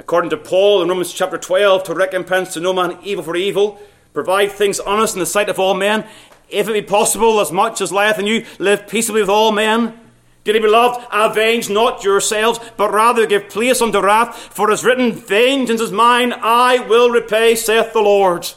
according 0.00 0.30
to 0.30 0.36
Paul 0.36 0.82
in 0.82 0.88
Romans 0.88 1.12
chapter 1.12 1.36
12, 1.36 1.84
to 1.84 1.94
recompense 1.94 2.54
to 2.54 2.60
no 2.60 2.72
man 2.72 2.96
evil 3.04 3.22
for 3.22 3.36
evil, 3.36 3.78
provide 4.14 4.50
things 4.50 4.80
honest 4.80 5.14
in 5.14 5.20
the 5.20 5.26
sight 5.26 5.50
of 5.50 5.58
all 5.58 5.74
men, 5.74 6.06
if 6.48 6.68
it 6.68 6.72
be 6.72 6.82
possible, 6.82 7.38
as 7.38 7.52
much 7.52 7.82
as 7.82 7.92
lieth 7.92 8.18
in 8.18 8.26
you, 8.26 8.46
live 8.58 8.88
peaceably 8.88 9.20
with 9.20 9.28
all 9.28 9.52
men. 9.52 10.00
Dearly 10.42 10.58
beloved, 10.58 11.06
avenge 11.12 11.68
not 11.68 12.02
yourselves, 12.02 12.58
but 12.78 12.92
rather 12.92 13.26
give 13.26 13.50
place 13.50 13.82
unto 13.82 14.00
wrath, 14.00 14.36
for 14.36 14.70
it 14.70 14.72
is 14.72 14.84
written, 14.84 15.12
Vengeance 15.12 15.82
is 15.82 15.92
mine, 15.92 16.32
I 16.32 16.78
will 16.78 17.10
repay, 17.10 17.54
saith 17.54 17.92
the 17.92 18.00
Lord. 18.00 18.50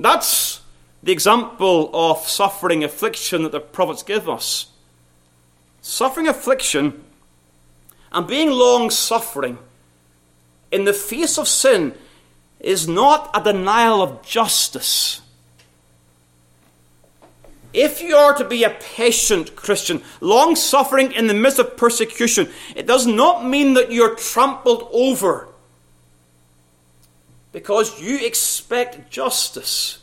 That's 0.00 0.62
the 1.00 1.12
example 1.12 1.90
of 1.94 2.26
suffering 2.26 2.82
affliction 2.82 3.44
that 3.44 3.52
the 3.52 3.60
prophets 3.60 4.02
give 4.02 4.28
us. 4.28 4.66
Suffering 5.80 6.26
affliction 6.26 7.04
and 8.10 8.26
being 8.26 8.50
long 8.50 8.90
suffering 8.90 9.58
in 10.72 10.84
the 10.84 10.92
face 10.92 11.38
of 11.38 11.46
sin 11.46 11.94
is 12.58 12.88
not 12.88 13.30
a 13.34 13.42
denial 13.42 14.02
of 14.02 14.22
justice. 14.22 15.20
If 17.72 18.02
you 18.02 18.16
are 18.16 18.34
to 18.34 18.44
be 18.44 18.64
a 18.64 18.70
patient 18.70 19.56
Christian, 19.56 20.02
long 20.20 20.56
suffering 20.56 21.12
in 21.12 21.26
the 21.26 21.34
midst 21.34 21.58
of 21.58 21.76
persecution, 21.76 22.48
it 22.74 22.86
does 22.86 23.06
not 23.06 23.46
mean 23.46 23.74
that 23.74 23.92
you're 23.92 24.14
trampled 24.14 24.88
over 24.92 25.48
because 27.52 28.00
you 28.00 28.18
expect 28.24 29.10
justice. 29.10 29.98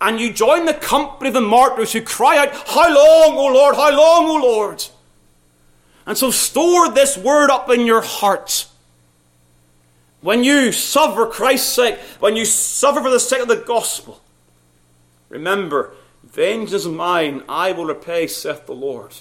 And 0.00 0.18
you 0.18 0.32
join 0.32 0.64
the 0.64 0.74
company 0.74 1.28
of 1.28 1.34
the 1.34 1.40
martyrs 1.40 1.92
who 1.92 2.02
cry 2.02 2.36
out, 2.38 2.52
How 2.52 2.88
long, 2.92 3.36
O 3.36 3.54
Lord? 3.54 3.76
How 3.76 3.96
long, 3.96 4.28
O 4.28 4.44
Lord? 4.44 4.84
And 6.06 6.18
so 6.18 6.32
store 6.32 6.90
this 6.90 7.16
word 7.16 7.50
up 7.50 7.70
in 7.70 7.86
your 7.86 8.00
heart. 8.00 8.66
When 10.22 10.44
you 10.44 10.72
suffer 10.72 11.26
for 11.26 11.30
Christ's 11.30 11.72
sake, 11.72 11.98
when 12.20 12.36
you 12.36 12.44
suffer 12.44 13.02
for 13.02 13.10
the 13.10 13.20
sake 13.20 13.42
of 13.42 13.48
the 13.48 13.56
gospel, 13.56 14.22
remember 15.28 15.94
Vengeance 16.32 16.72
is 16.72 16.88
mine, 16.88 17.42
I 17.48 17.72
will 17.72 17.84
repay, 17.84 18.26
saith 18.26 18.66
the 18.66 18.72
Lord. 18.72 19.16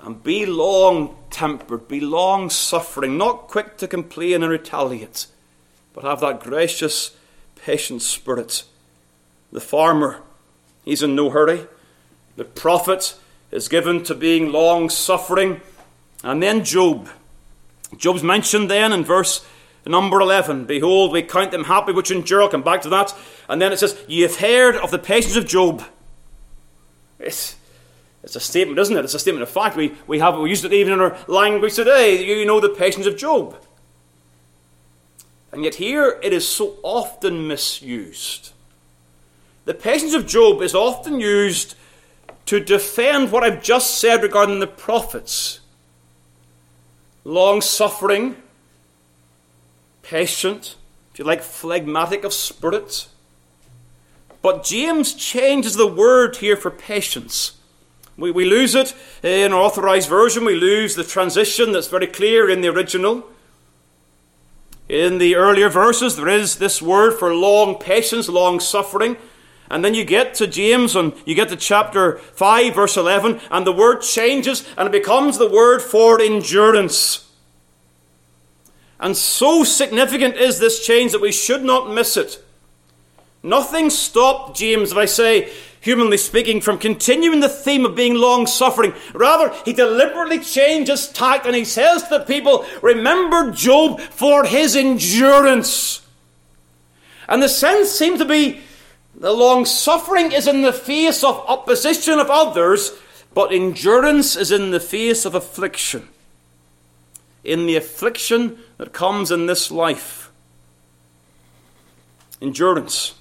And 0.00 0.22
be 0.22 0.46
long 0.46 1.16
tempered, 1.30 1.88
be 1.88 1.98
long 1.98 2.48
suffering, 2.48 3.18
not 3.18 3.48
quick 3.48 3.76
to 3.78 3.88
complain 3.88 4.42
and 4.42 4.52
retaliate, 4.52 5.26
but 5.92 6.04
have 6.04 6.20
that 6.20 6.40
gracious, 6.40 7.16
patient 7.56 8.02
spirit. 8.02 8.64
The 9.50 9.60
farmer, 9.60 10.20
he's 10.84 11.02
in 11.02 11.16
no 11.16 11.30
hurry. 11.30 11.66
The 12.36 12.44
prophet 12.44 13.16
is 13.50 13.66
given 13.68 14.04
to 14.04 14.14
being 14.14 14.52
long 14.52 14.90
suffering. 14.90 15.60
And 16.22 16.42
then 16.42 16.64
Job. 16.64 17.08
Job's 17.96 18.22
mentioned 18.22 18.70
then 18.70 18.92
in 18.92 19.04
verse 19.04 19.44
Number 19.86 20.20
11, 20.20 20.64
behold, 20.64 21.12
we 21.12 21.22
count 21.22 21.50
them 21.50 21.64
happy 21.64 21.92
which 21.92 22.10
endure. 22.10 22.42
I'll 22.42 22.48
come 22.48 22.62
back 22.62 22.82
to 22.82 22.88
that. 22.90 23.14
And 23.48 23.60
then 23.60 23.72
it 23.72 23.78
says, 23.78 24.02
Ye 24.08 24.22
have 24.22 24.36
heard 24.36 24.76
of 24.76 24.90
the 24.90 24.98
patience 24.98 25.36
of 25.36 25.46
Job. 25.46 25.84
It's, 27.18 27.56
it's 28.22 28.36
a 28.36 28.40
statement, 28.40 28.78
isn't 28.78 28.96
it? 28.96 29.04
It's 29.04 29.14
a 29.14 29.18
statement 29.18 29.42
of 29.42 29.50
fact. 29.50 29.76
We, 29.76 29.94
we 30.06 30.18
have 30.20 30.38
we 30.38 30.48
use 30.48 30.64
it 30.64 30.72
even 30.72 30.94
in 30.94 31.00
our 31.00 31.16
language 31.28 31.74
today. 31.74 32.24
You 32.24 32.46
know 32.46 32.60
the 32.60 32.70
patience 32.70 33.06
of 33.06 33.16
Job. 33.16 33.56
And 35.52 35.62
yet 35.62 35.76
here 35.76 36.18
it 36.22 36.32
is 36.32 36.48
so 36.48 36.78
often 36.82 37.46
misused. 37.46 38.52
The 39.66 39.74
patience 39.74 40.14
of 40.14 40.26
Job 40.26 40.62
is 40.62 40.74
often 40.74 41.20
used 41.20 41.76
to 42.46 42.60
defend 42.60 43.30
what 43.30 43.44
I've 43.44 43.62
just 43.62 43.98
said 43.98 44.22
regarding 44.22 44.60
the 44.60 44.66
prophets. 44.66 45.60
Long 47.24 47.60
suffering, 47.60 48.36
patient, 50.04 50.76
if 51.12 51.18
you 51.18 51.24
like, 51.24 51.42
phlegmatic 51.42 52.22
of 52.22 52.32
spirit. 52.32 53.08
But 54.42 54.62
James 54.62 55.14
changes 55.14 55.74
the 55.74 55.86
word 55.86 56.36
here 56.36 56.56
for 56.56 56.70
patience. 56.70 57.58
We, 58.16 58.30
we 58.30 58.44
lose 58.44 58.74
it 58.74 58.94
in 59.22 59.52
our 59.52 59.60
authorized 59.60 60.08
version, 60.08 60.44
we 60.44 60.54
lose 60.54 60.94
the 60.94 61.02
transition 61.02 61.72
that's 61.72 61.88
very 61.88 62.06
clear 62.06 62.48
in 62.48 62.60
the 62.60 62.68
original. 62.68 63.24
In 64.88 65.18
the 65.18 65.34
earlier 65.34 65.70
verses, 65.70 66.16
there 66.16 66.28
is 66.28 66.58
this 66.58 66.82
word 66.82 67.12
for 67.18 67.34
long 67.34 67.76
patience, 67.76 68.28
long 68.28 68.60
suffering. 68.60 69.16
And 69.70 69.82
then 69.82 69.94
you 69.94 70.04
get 70.04 70.34
to 70.34 70.46
James 70.46 70.94
and 70.94 71.14
you 71.24 71.34
get 71.34 71.48
to 71.48 71.56
chapter 71.56 72.18
5, 72.18 72.74
verse 72.74 72.96
11, 72.96 73.40
and 73.50 73.66
the 73.66 73.72
word 73.72 74.02
changes 74.02 74.68
and 74.76 74.86
it 74.86 74.92
becomes 74.92 75.38
the 75.38 75.48
word 75.48 75.80
for 75.80 76.20
endurance. 76.20 77.23
And 79.00 79.16
so 79.16 79.64
significant 79.64 80.36
is 80.36 80.58
this 80.58 80.84
change 80.84 81.12
that 81.12 81.20
we 81.20 81.32
should 81.32 81.64
not 81.64 81.92
miss 81.92 82.16
it. 82.16 82.42
Nothing 83.42 83.90
stopped 83.90 84.56
James, 84.56 84.92
if 84.92 84.96
I 84.96 85.04
say, 85.04 85.52
humanly 85.80 86.16
speaking, 86.16 86.60
from 86.62 86.78
continuing 86.78 87.40
the 87.40 87.48
theme 87.48 87.84
of 87.84 87.94
being 87.94 88.14
long 88.14 88.46
suffering. 88.46 88.94
Rather, 89.12 89.54
he 89.64 89.72
deliberately 89.74 90.38
changes 90.38 91.08
tact 91.08 91.44
and 91.44 91.54
he 91.54 91.64
says 91.64 92.04
to 92.04 92.18
the 92.18 92.24
people, 92.24 92.64
Remember 92.80 93.50
Job 93.50 94.00
for 94.00 94.44
his 94.44 94.74
endurance. 94.74 96.00
And 97.28 97.42
the 97.42 97.48
sense 97.48 97.90
seems 97.90 98.18
to 98.20 98.24
be 98.24 98.60
the 99.14 99.32
long 99.32 99.66
suffering 99.66 100.32
is 100.32 100.46
in 100.46 100.62
the 100.62 100.72
face 100.72 101.22
of 101.22 101.44
opposition 101.46 102.18
of 102.18 102.30
others, 102.30 102.92
but 103.34 103.52
endurance 103.52 104.36
is 104.36 104.50
in 104.50 104.70
the 104.70 104.80
face 104.80 105.24
of 105.24 105.34
affliction 105.34 106.08
in 107.44 107.66
the 107.66 107.76
affliction 107.76 108.58
that 108.78 108.92
comes 108.92 109.30
in 109.30 109.46
this 109.46 109.70
life. 109.70 110.30
Endurance. 112.40 113.14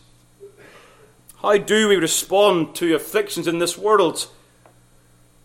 How 1.41 1.57
do 1.57 1.89
we 1.89 1.97
respond 1.97 2.73
to 2.75 2.95
afflictions 2.95 3.47
in 3.47 3.59
this 3.59 3.77
world? 3.77 4.27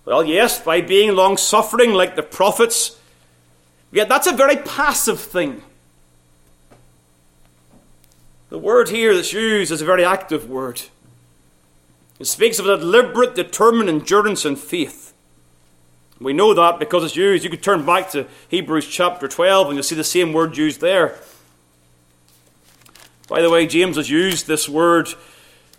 Well, 0.04 0.24
yes, 0.24 0.60
by 0.60 0.80
being 0.80 1.14
long 1.14 1.36
suffering 1.36 1.92
like 1.92 2.16
the 2.16 2.22
prophets. 2.22 2.96
Yet 3.90 4.08
that's 4.08 4.26
a 4.26 4.32
very 4.32 4.56
passive 4.56 5.20
thing. 5.20 5.62
The 8.48 8.58
word 8.58 8.88
here 8.88 9.14
that's 9.14 9.32
used 9.32 9.72
is 9.72 9.82
a 9.82 9.86
very 9.86 10.04
active 10.04 10.48
word. 10.48 10.82
It 12.18 12.26
speaks 12.26 12.58
of 12.58 12.66
a 12.66 12.78
deliberate, 12.78 13.34
determined 13.34 13.88
endurance 13.88 14.44
and 14.44 14.58
faith. 14.58 15.12
We 16.20 16.32
know 16.32 16.52
that 16.54 16.78
because 16.78 17.04
it's 17.04 17.16
used. 17.16 17.44
You 17.44 17.50
could 17.50 17.62
turn 17.62 17.86
back 17.86 18.10
to 18.10 18.26
Hebrews 18.48 18.88
chapter 18.88 19.28
12 19.28 19.68
and 19.68 19.76
you'll 19.76 19.84
see 19.84 19.94
the 19.94 20.02
same 20.02 20.32
word 20.32 20.56
used 20.56 20.80
there. 20.80 21.16
By 23.28 23.42
the 23.42 23.50
way, 23.50 23.66
James 23.66 23.96
has 23.96 24.10
used 24.10 24.46
this 24.46 24.68
word 24.68 25.08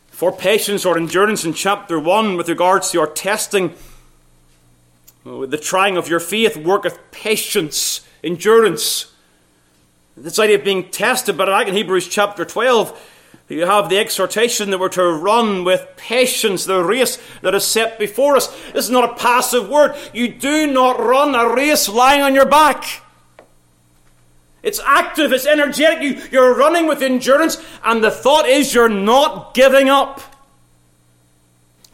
for 0.07 0.31
patience 0.31 0.85
or 0.85 0.97
endurance 0.97 1.43
in 1.43 1.53
chapter 1.53 1.99
1 1.99 2.37
with 2.37 2.47
regards 2.47 2.91
to 2.91 2.97
your 2.97 3.07
testing. 3.07 3.73
The 5.25 5.57
trying 5.57 5.97
of 5.97 6.07
your 6.07 6.19
faith 6.19 6.55
worketh 6.55 6.99
patience, 7.11 8.07
endurance. 8.23 9.13
This 10.15 10.39
idea 10.39 10.57
of 10.57 10.63
being 10.63 10.89
tested, 10.89 11.37
but 11.37 11.45
back 11.45 11.67
in 11.67 11.73
Hebrews 11.73 12.07
chapter 12.07 12.45
12, 12.45 12.97
you 13.55 13.65
have 13.65 13.89
the 13.89 13.97
exhortation 13.97 14.69
that 14.69 14.79
we're 14.79 14.89
to 14.89 15.03
run 15.03 15.63
with 15.63 15.87
patience 15.97 16.65
the 16.65 16.83
race 16.83 17.17
that 17.41 17.55
is 17.55 17.65
set 17.65 17.97
before 17.97 18.37
us. 18.37 18.47
This 18.73 18.85
is 18.85 18.91
not 18.91 19.09
a 19.09 19.15
passive 19.15 19.67
word. 19.67 19.95
You 20.13 20.27
do 20.27 20.67
not 20.67 20.99
run 20.99 21.33
a 21.33 21.51
race 21.53 21.89
lying 21.89 22.21
on 22.21 22.35
your 22.35 22.45
back. 22.45 23.01
It's 24.61 24.79
active, 24.85 25.31
it's 25.31 25.47
energetic. 25.47 26.03
You, 26.03 26.21
you're 26.31 26.55
running 26.55 26.85
with 26.85 27.01
endurance, 27.01 27.57
and 27.83 28.03
the 28.03 28.11
thought 28.11 28.45
is 28.45 28.73
you're 28.73 28.89
not 28.89 29.53
giving 29.53 29.89
up. 29.89 30.21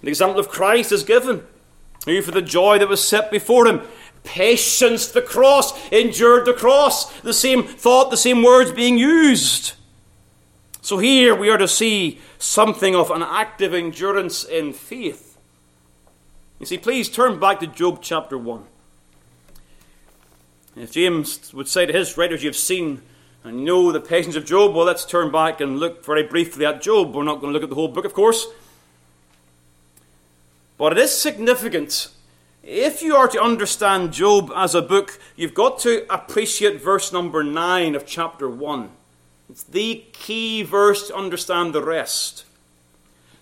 The 0.02 0.10
example 0.10 0.39
of 0.39 0.50
Christ 0.50 0.91
is 0.91 1.04
given. 1.04 1.46
Who, 2.06 2.22
for 2.22 2.32
the 2.32 2.41
joy 2.41 2.80
that 2.80 2.89
was 2.89 3.08
set 3.08 3.32
before 3.32 3.65
him, 3.65 3.82
patience 4.24 5.08
the 5.08 5.22
cross, 5.22 5.74
endured 5.89 6.46
the 6.46 6.54
cross. 6.54 7.12
The 7.22 7.34
same 7.34 7.63
thought, 7.63 8.12
the 8.12 8.18
same 8.18 8.44
words 8.44 8.72
being 8.72 8.98
used. 8.98 9.74
So 10.86 11.00
here 11.00 11.34
we 11.34 11.50
are 11.50 11.58
to 11.58 11.67
see 11.67 12.19
something 12.38 12.95
of 12.95 13.10
an 13.10 13.24
active 13.24 13.74
endurance 13.74 14.43
in 14.43 14.71
faith. 14.71 15.36
You 16.60 16.67
see, 16.67 16.78
please 16.78 17.10
turn 17.10 17.39
back 17.39 17.60
to 17.62 17.65
Job 17.65 18.04
chapter 18.04 18.38
1. 18.38 18.63
If 20.76 20.91
James 20.91 21.52
would 21.56 21.67
say 21.67 21.88
to 21.88 21.91
his 21.91 22.19
writers, 22.19 22.43
You've 22.43 22.56
seen 22.56 23.02
and 23.43 23.65
know 23.65 23.91
the 23.91 24.00
patience 24.00 24.36
of 24.36 24.45
Job, 24.45 24.76
well, 24.76 24.86
let's 24.86 25.06
turn 25.06 25.32
back 25.32 25.60
and 25.60 25.80
look 25.80 26.06
very 26.06 26.21
briefly 26.21 26.67
at 26.67 26.84
Job. 26.84 27.15
We're 27.15 27.24
not 27.24 27.41
going 27.41 27.52
to 27.52 27.54
look 27.54 27.63
at 27.63 27.69
the 27.69 27.76
whole 27.76 27.88
book, 27.88 28.06
of 28.06 28.13
course. 28.13 28.45
But 30.78 30.91
it 30.91 31.00
is 31.00 31.17
significant. 31.17 32.10
If 32.62 33.02
you 33.02 33.15
are 33.15 33.28
to 33.30 33.41
understand 33.41 34.13
Job 34.13 34.52
as 34.56 34.76
a 34.76 34.84
book, 34.84 35.19
you've 35.36 35.56
got 35.56 35.80
to 35.80 36.06
appreciate 36.13 36.80
verse 36.80 37.12
number 37.12 37.43
9 37.43 37.95
of 37.95 38.06
chapter 38.06 38.48
1. 38.48 38.91
It's 39.49 39.63
the 39.63 40.05
key 40.12 40.63
verse 40.63 41.08
to 41.08 41.15
understand 41.15 41.73
the 41.73 41.84
rest. 41.84 42.45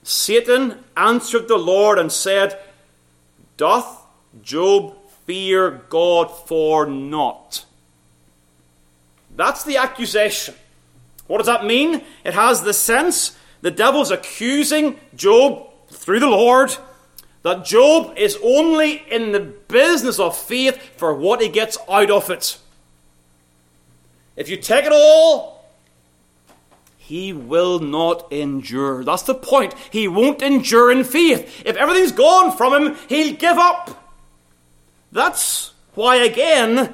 Satan 0.04 0.84
answered 0.98 1.48
the 1.48 1.58
Lord 1.58 1.98
and 1.98 2.12
said, 2.12 2.60
Doth 3.58 4.06
Job 4.42 4.96
fear 5.26 5.84
God 5.90 6.26
for 6.28 6.86
naught. 6.86 7.66
That's 9.36 9.64
the 9.64 9.78
accusation. 9.78 10.56
What 11.28 11.38
does 11.38 11.48
that 11.48 11.66
mean? 11.66 12.04
It 12.24 12.34
has 12.34 12.62
the 12.62 12.74
sense 12.74 13.38
the 13.62 13.72
devil's 13.72 14.12
accusing 14.12 15.00
Job 15.16 15.70
through 15.88 16.20
the 16.20 16.28
Lord 16.28 16.76
that 17.44 17.66
Job 17.66 18.18
is 18.18 18.38
only 18.44 19.04
in 19.10 19.32
the 19.32 19.40
business 19.40 20.20
of 20.20 20.38
faith 20.38 20.78
for 20.98 21.14
what 21.14 21.42
he 21.42 21.50
gets 21.50 21.78
out 21.90 22.10
of 22.10 22.30
it. 22.30 22.58
If 24.36 24.50
you 24.50 24.58
take 24.58 24.86
it 24.86 24.94
all, 24.94 25.53
he 27.04 27.34
will 27.34 27.80
not 27.80 28.32
endure. 28.32 29.04
That's 29.04 29.24
the 29.24 29.36
point. 29.36 29.76
He 29.92 30.08
won't 30.08 30.42
endure 30.42 30.90
in 30.90 31.04
faith. 31.04 31.62
If 31.66 31.76
everything's 31.76 32.14
gone 32.14 32.56
from 32.56 32.74
him, 32.74 32.98
he'll 33.10 33.36
give 33.36 33.58
up. 33.58 34.16
That's 35.12 35.74
why, 35.96 36.16
again, 36.16 36.94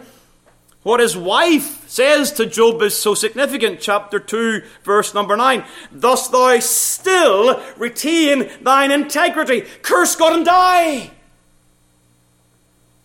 what 0.81 0.99
his 0.99 1.15
wife 1.15 1.87
says 1.87 2.31
to 2.33 2.47
Job 2.47 2.81
is 2.81 2.97
so 2.97 3.13
significant. 3.13 3.81
Chapter 3.81 4.19
2, 4.19 4.63
verse 4.83 5.13
number 5.13 5.37
9. 5.37 5.63
Thus 5.91 6.27
thou 6.27 6.57
still 6.57 7.61
retain 7.77 8.49
thine 8.63 8.89
integrity. 8.89 9.61
Curse 9.83 10.15
God 10.15 10.33
and 10.33 10.45
die. 10.45 11.11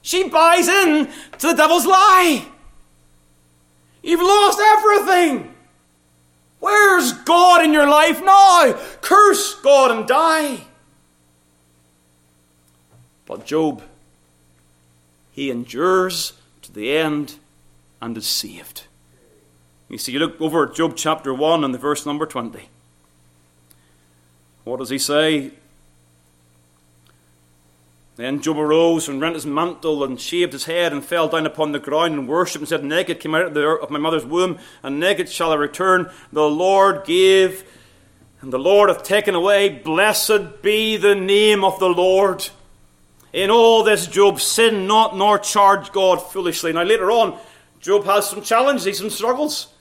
She 0.01 0.27
buys 0.31 0.69
in 0.69 1.11
to 1.39 1.49
the 1.49 1.53
devil's 1.55 1.85
lie. 1.85 2.47
You've 4.03 4.21
lost 4.21 4.59
everything. 4.59 5.54
Where's 6.65 7.13
God 7.13 7.63
in 7.63 7.75
your 7.75 7.87
life 7.87 8.25
now? 8.25 8.73
Curse 9.03 9.61
God 9.61 9.91
and 9.91 10.09
die. 10.09 10.61
But 13.27 13.45
Job, 13.45 13.83
he 15.33 15.51
endures 15.51 16.33
to 16.63 16.73
the 16.73 16.97
end 16.97 17.35
and 18.01 18.17
is 18.17 18.27
saved. 18.27 18.85
You 19.91 19.99
see, 19.99 20.13
you 20.13 20.19
look 20.19 20.41
over 20.41 20.67
at 20.67 20.75
Job 20.75 20.95
chapter 20.97 21.35
1 21.35 21.65
and 21.65 21.75
the 21.75 21.79
verse 21.79 22.07
number 22.07 22.25
20. 22.25 22.71
What 24.65 24.79
does 24.79 24.89
he 24.89 24.99
say? 24.99 25.51
Then 28.17 28.41
Job 28.41 28.59
arose 28.59 29.09
and 29.09 29.21
rent 29.21 29.35
his 29.35 29.47
mantle 29.47 30.05
and 30.05 30.21
shaved 30.21 30.53
his 30.53 30.65
head 30.65 30.93
and 30.93 31.05
fell 31.05 31.29
down 31.29 31.47
upon 31.47 31.73
the 31.73 31.81
ground 31.81 32.15
and 32.15 32.29
worshipped 32.29 32.61
and 32.61 32.69
said, 32.69 32.85
Naked 32.85 33.19
came 33.19 33.35
out 33.35 33.57
of, 33.57 33.91
my 33.91 33.99
mother's 33.99 34.25
womb, 34.25 34.59
and 34.85 35.01
naked 35.01 35.29
shall 35.29 35.51
I 35.51 35.57
return. 35.57 36.11
The 36.33 36.49
Lord 36.49 37.05
gave, 37.05 37.65
and 38.41 38.53
the 38.53 38.59
Lord 38.59 38.89
hath 38.89 39.03
taken 39.03 39.35
away. 39.35 39.69
Blessed 39.69 40.63
be 40.63 40.97
the 40.97 41.17
name 41.17 41.65
of 41.65 41.81
the 41.81 41.89
Lord. 41.89 42.49
In 43.33 43.51
all 43.51 43.83
this, 43.83 44.07
Job 44.07 44.41
sinned 44.41 44.87
not 44.87 45.17
nor 45.17 45.41
charged 45.41 45.93
God 45.93 46.19
foolishly. 46.19 46.73
Now, 46.73 46.85
later 46.85 47.11
on, 47.11 47.37
Job 47.81 48.05
has 48.05 48.31
some 48.31 48.43
challenges, 48.43 48.99
some 48.99 49.11
struggles. 49.11 49.75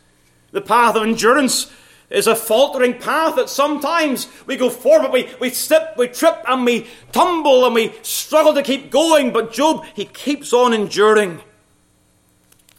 The 0.52 0.62
path 0.62 0.96
of 0.96 1.04
endurance 1.04 1.72
is 2.14 2.28
a 2.28 2.36
faltering 2.36 2.98
path 3.00 3.36
that 3.36 3.50
sometimes 3.50 4.28
we 4.46 4.56
go 4.56 4.70
forward, 4.70 5.12
we, 5.12 5.28
we 5.42 5.50
slip, 5.50 5.98
we 5.98 6.08
trip, 6.08 6.38
and 6.48 6.64
we 6.64 6.88
tumble, 7.12 7.66
and 7.66 7.74
we 7.74 7.92
struggle 8.04 8.54
to 8.54 8.62
keep 8.62 8.92
going. 8.92 9.34
But 9.34 9.52
Job, 9.52 9.84
he 9.96 10.06
keeps 10.06 10.54
on 10.54 10.74
enduring. 10.74 11.42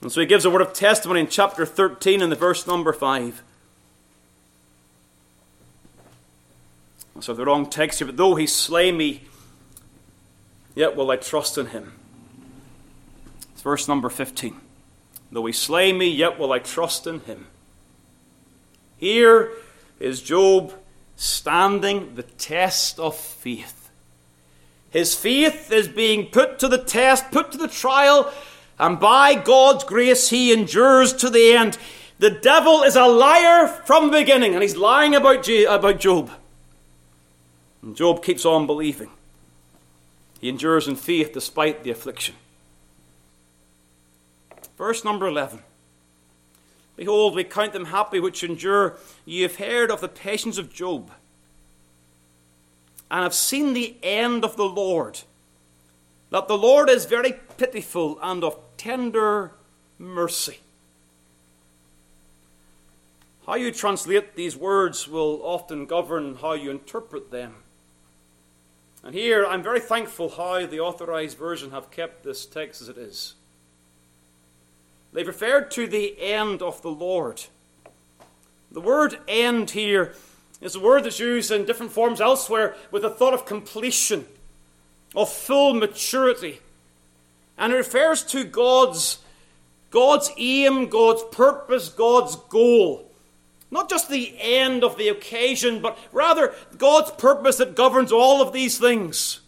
And 0.01 0.13
so 0.13 0.21
he 0.21 0.27
gives 0.27 0.45
a 0.45 0.51
word 0.51 0.63
of 0.63 0.73
testimony 0.73 1.21
in 1.21 1.27
chapter 1.27 1.67
13 1.67 2.23
in 2.23 2.31
the 2.31 2.37
verse 2.37 2.67
number 2.67 2.93
5. 2.93 3.43
So 7.21 7.35
the 7.35 7.45
wrong 7.45 7.69
text 7.69 7.99
here, 7.99 8.07
but 8.07 8.17
though 8.17 8.37
he 8.37 8.47
slay 8.47 8.93
me, 8.93 9.23
yet 10.77 10.95
will 10.95 11.11
I 11.11 11.17
trust 11.17 11.59
in 11.59 11.67
him. 11.67 11.95
It's 13.53 13.63
verse 13.63 13.89
number 13.89 14.09
15. 14.09 14.61
Though 15.33 15.47
he 15.47 15.53
slay 15.53 15.93
me, 15.93 16.09
yet 16.09 16.39
will 16.39 16.53
I 16.53 16.61
trust 16.61 17.07
in 17.09 17.21
him. 17.21 17.49
Here 19.05 19.51
is 20.01 20.23
Job 20.23 20.73
standing 21.15 22.15
the 22.15 22.23
test 22.23 22.99
of 22.99 23.15
faith. 23.15 23.91
His 24.89 25.15
faith 25.15 25.71
is 25.71 25.89
being 25.89 26.29
put 26.29 26.59
to 26.61 26.69
the 26.69 26.79
test, 26.79 27.31
put 27.31 27.53
to 27.53 27.59
the 27.59 27.69
trial, 27.69 28.33
and 28.79 28.99
by 28.99 29.35
God's 29.35 29.85
grace 29.85 30.31
he 30.31 30.55
endures 30.55 31.13
to 31.17 31.29
the 31.29 31.53
end. 31.53 31.77
The 32.19 32.31
devil 32.31 32.83
is 32.83 32.97
a 32.97 33.05
liar 33.05 33.69
from 33.69 34.07
the 34.07 34.21
beginning, 34.21 34.55
and 34.55 34.63
he's 34.63 34.75
lying 34.75 35.15
about, 35.15 35.47
about 35.69 36.01
Job. 36.01 36.31
And 37.83 37.95
Job 37.95 38.25
keeps 38.25 38.47
on 38.47 38.65
believing. 38.65 39.11
He 40.41 40.49
endures 40.49 40.89
in 40.89 40.97
faith 40.97 41.35
despite 41.35 41.85
the 41.85 41.91
affliction. 41.91 42.37
Verse 44.79 45.05
number 45.05 45.27
11. 45.27 45.59
Behold, 46.97 47.35
we 47.35 47.45
count 47.45 47.73
them 47.73 47.87
happy 47.87 48.21
which 48.21 48.45
endure. 48.45 48.97
Ye 49.25 49.43
have 49.43 49.57
heard 49.57 49.91
of 49.91 50.01
the 50.01 50.09
patience 50.09 50.59
of 50.59 50.73
Job, 50.73 51.11
and 53.11 53.23
have 53.23 53.35
seen 53.35 53.73
the 53.73 53.97
end 54.03 54.45
of 54.45 54.57
the 54.57 54.65
Lord, 54.65 55.23
that 56.31 56.49
the 56.49 56.59
Lord 56.59 56.89
is 56.89 57.05
very 57.05 57.35
pitiful 57.57 58.19
and 58.23 58.43
of 58.45 58.59
tender 58.77 59.53
mercy. 59.99 60.59
How 63.47 63.57
you 63.57 63.73
translate 63.73 64.37
these 64.37 64.57
words 64.57 65.07
will 65.07 65.41
often 65.43 65.87
govern 65.87 66.37
how 66.37 66.55
you 66.55 66.71
interpret 66.71 67.31
them. 67.31 67.57
And 69.03 69.15
here 69.15 69.45
I'm 69.45 69.63
very 69.63 69.81
thankful 69.81 70.31
how 70.31 70.65
the 70.65 70.81
authorized 70.81 71.37
version 71.37 71.71
have 71.71 71.91
kept 71.91 72.25
this 72.25 72.47
text 72.47 72.81
as 72.81 72.89
it 72.89 72.97
is. 72.97 73.35
They've 75.15 75.27
referred 75.27 75.71
to 75.71 75.87
the 75.87 76.21
end 76.21 76.61
of 76.61 76.83
the 76.83 76.91
Lord. 76.91 77.45
The 78.73 78.81
word 78.81 79.17
end 79.29 79.71
here 79.71 80.13
is 80.61 80.75
a 80.75 80.81
word 80.81 81.05
that's 81.05 81.21
used 81.21 81.53
in 81.53 81.65
different 81.65 81.93
forms 81.93 82.21
elsewhere 82.21 82.75
with 82.91 83.03
the 83.03 83.11
thought 83.11 83.33
of 83.33 83.47
completion, 83.47 84.27
of 85.15 85.33
full 85.33 85.73
maturity. 85.73 86.59
And 87.57 87.73
it 87.73 87.77
refers 87.77 88.25
to 88.25 88.43
God's, 88.43 89.19
God's 89.91 90.33
aim, 90.37 90.89
God's 90.89 91.23
purpose, 91.31 91.89
God's 91.89 92.35
goal. 92.35 93.09
Not 93.71 93.89
just 93.89 94.11
the 94.11 94.35
end 94.41 94.83
of 94.83 94.99
the 94.99 95.09
occasion, 95.09 95.81
but 95.81 95.97
rather 96.11 96.53
God's 96.77 97.13
purpose 97.13 97.59
that 97.59 97.77
governs 97.77 98.11
all 98.11 98.43
of 98.43 98.53
these 98.53 98.79
things 98.79 99.41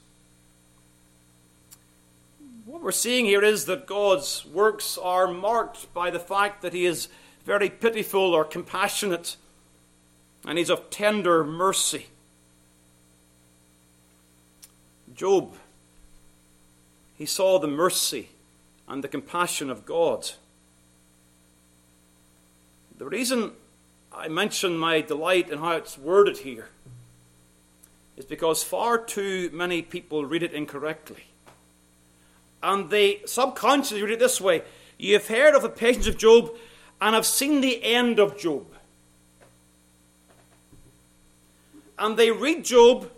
we're 2.87 2.93
seeing 2.93 3.25
here 3.25 3.43
is 3.43 3.65
that 3.65 3.85
God's 3.85 4.47
works 4.47 4.97
are 4.97 5.27
marked 5.27 5.93
by 5.93 6.09
the 6.09 6.21
fact 6.21 6.63
that 6.63 6.73
He 6.73 6.87
is 6.87 7.09
very 7.45 7.69
pitiful 7.69 8.33
or 8.33 8.45
compassionate, 8.45 9.35
and 10.45 10.57
He's 10.57 10.71
of 10.71 10.89
tender 10.89 11.43
mercy. 11.43 12.07
Job, 15.13 15.57
he 17.19 17.27
saw 17.27 17.59
the 17.59 17.67
mercy 17.67 18.29
and 18.87 19.03
the 19.03 19.09
compassion 19.09 19.69
of 19.69 19.85
God. 19.85 20.31
The 22.99 23.07
reason 23.07 23.51
I 24.13 24.29
mention 24.29 24.79
my 24.79 25.01
delight 25.01 25.51
in 25.51 25.59
how 25.59 25.73
it's 25.73 25.99
worded 25.99 26.39
here 26.39 26.69
is 28.17 28.25
because 28.25 28.63
far 28.63 28.97
too 28.97 29.51
many 29.53 29.83
people 29.83 30.25
read 30.25 30.45
it 30.45 30.53
incorrectly 30.53 31.25
and 32.63 32.91
they 32.91 33.21
subconsciously 33.27 34.03
read 34.03 34.13
it 34.13 34.19
this 34.19 34.41
way 34.41 34.63
You 34.99 35.15
have 35.15 35.29
heard 35.29 35.55
of 35.55 35.63
the 35.63 35.69
patience 35.69 36.07
of 36.07 36.19
Job 36.19 36.51
and 37.01 37.15
have 37.15 37.27
seen 37.27 37.61
the 37.61 37.83
end 37.85 38.19
of 38.19 38.39
Job. 38.39 38.67
And 41.99 42.17
they 42.17 42.31
read 42.31 42.65
Job 42.65 43.11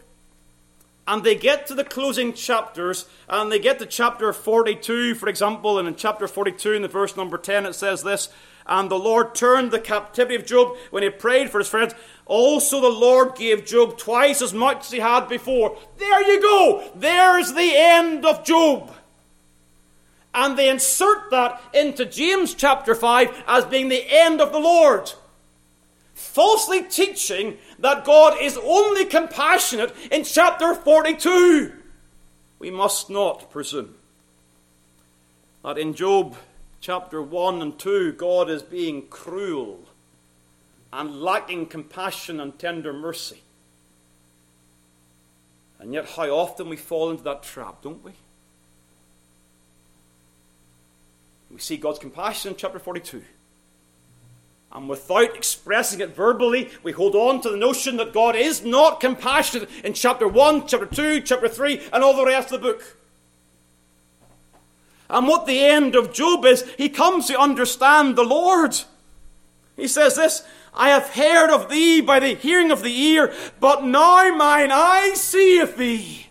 and 1.06 1.24
they 1.24 1.34
get 1.34 1.66
to 1.66 1.74
the 1.74 1.84
closing 1.84 2.32
chapters 2.34 3.06
and 3.28 3.50
they 3.50 3.58
get 3.58 3.78
to 3.78 3.86
chapter 3.86 4.32
42, 4.32 5.14
for 5.14 5.28
example, 5.28 5.78
and 5.78 5.88
in 5.88 5.96
chapter 5.96 6.28
42, 6.28 6.74
in 6.74 6.82
the 6.82 6.88
verse 6.88 7.16
number 7.16 7.38
10, 7.38 7.66
it 7.66 7.74
says 7.74 8.02
this 8.02 8.28
And 8.66 8.90
the 8.90 8.98
Lord 8.98 9.34
turned 9.34 9.70
the 9.70 9.80
captivity 9.80 10.34
of 10.34 10.46
Job 10.46 10.76
when 10.90 11.02
he 11.02 11.10
prayed 11.10 11.50
for 11.50 11.58
his 11.58 11.68
friends. 11.68 11.94
Also, 12.26 12.80
the 12.80 12.88
Lord 12.88 13.34
gave 13.36 13.64
Job 13.64 13.96
twice 13.96 14.42
as 14.42 14.52
much 14.52 14.80
as 14.80 14.90
he 14.92 15.00
had 15.00 15.28
before. 15.28 15.78
There 15.96 16.22
you 16.30 16.42
go. 16.42 16.90
There's 16.94 17.54
the 17.54 17.72
end 17.74 18.26
of 18.26 18.44
Job 18.44 18.92
and 20.38 20.56
they 20.56 20.68
insert 20.68 21.30
that 21.32 21.60
into 21.74 22.06
James 22.06 22.54
chapter 22.54 22.94
5 22.94 23.42
as 23.48 23.64
being 23.64 23.88
the 23.88 24.04
end 24.08 24.40
of 24.40 24.52
the 24.52 24.60
Lord. 24.60 25.12
Falsely 26.14 26.82
teaching 26.82 27.58
that 27.80 28.04
God 28.04 28.40
is 28.40 28.56
only 28.62 29.04
compassionate 29.04 29.92
in 30.12 30.22
chapter 30.22 30.74
42. 30.74 31.72
We 32.60 32.70
must 32.70 33.10
not 33.10 33.50
presume 33.50 33.96
that 35.64 35.76
in 35.76 35.92
Job 35.94 36.36
chapter 36.80 37.20
1 37.20 37.60
and 37.60 37.76
2, 37.76 38.12
God 38.12 38.48
is 38.48 38.62
being 38.62 39.08
cruel 39.08 39.80
and 40.92 41.20
lacking 41.20 41.66
compassion 41.66 42.38
and 42.38 42.56
tender 42.56 42.92
mercy. 42.92 43.42
And 45.80 45.92
yet, 45.92 46.10
how 46.10 46.28
often 46.30 46.68
we 46.68 46.76
fall 46.76 47.10
into 47.10 47.24
that 47.24 47.42
trap, 47.42 47.82
don't 47.82 48.04
we? 48.04 48.12
We 51.58 51.62
see 51.62 51.76
God's 51.76 51.98
compassion 51.98 52.52
in 52.52 52.56
chapter 52.56 52.78
42. 52.78 53.20
And 54.70 54.88
without 54.88 55.34
expressing 55.34 56.00
it 56.00 56.14
verbally, 56.14 56.70
we 56.84 56.92
hold 56.92 57.16
on 57.16 57.40
to 57.40 57.50
the 57.50 57.56
notion 57.56 57.96
that 57.96 58.12
God 58.12 58.36
is 58.36 58.64
not 58.64 59.00
compassionate 59.00 59.68
in 59.82 59.92
chapter 59.92 60.28
1, 60.28 60.68
chapter 60.68 60.86
2, 60.86 61.22
chapter 61.22 61.48
3, 61.48 61.88
and 61.92 62.04
all 62.04 62.16
the 62.16 62.26
rest 62.26 62.52
of 62.52 62.60
the 62.60 62.68
book. 62.68 62.96
And 65.10 65.26
what 65.26 65.46
the 65.46 65.58
end 65.58 65.96
of 65.96 66.12
Job 66.12 66.44
is, 66.44 66.64
he 66.78 66.88
comes 66.88 67.26
to 67.26 67.36
understand 67.36 68.14
the 68.14 68.22
Lord. 68.22 68.76
He 69.74 69.88
says 69.88 70.14
this 70.14 70.44
I 70.72 70.90
have 70.90 71.08
heard 71.08 71.50
of 71.52 71.68
thee 71.68 72.00
by 72.00 72.20
the 72.20 72.36
hearing 72.36 72.70
of 72.70 72.84
the 72.84 72.96
ear, 72.96 73.34
but 73.58 73.82
now 73.82 74.32
mine 74.32 74.70
eye 74.70 75.14
seeth 75.16 75.76
thee. 75.76 76.27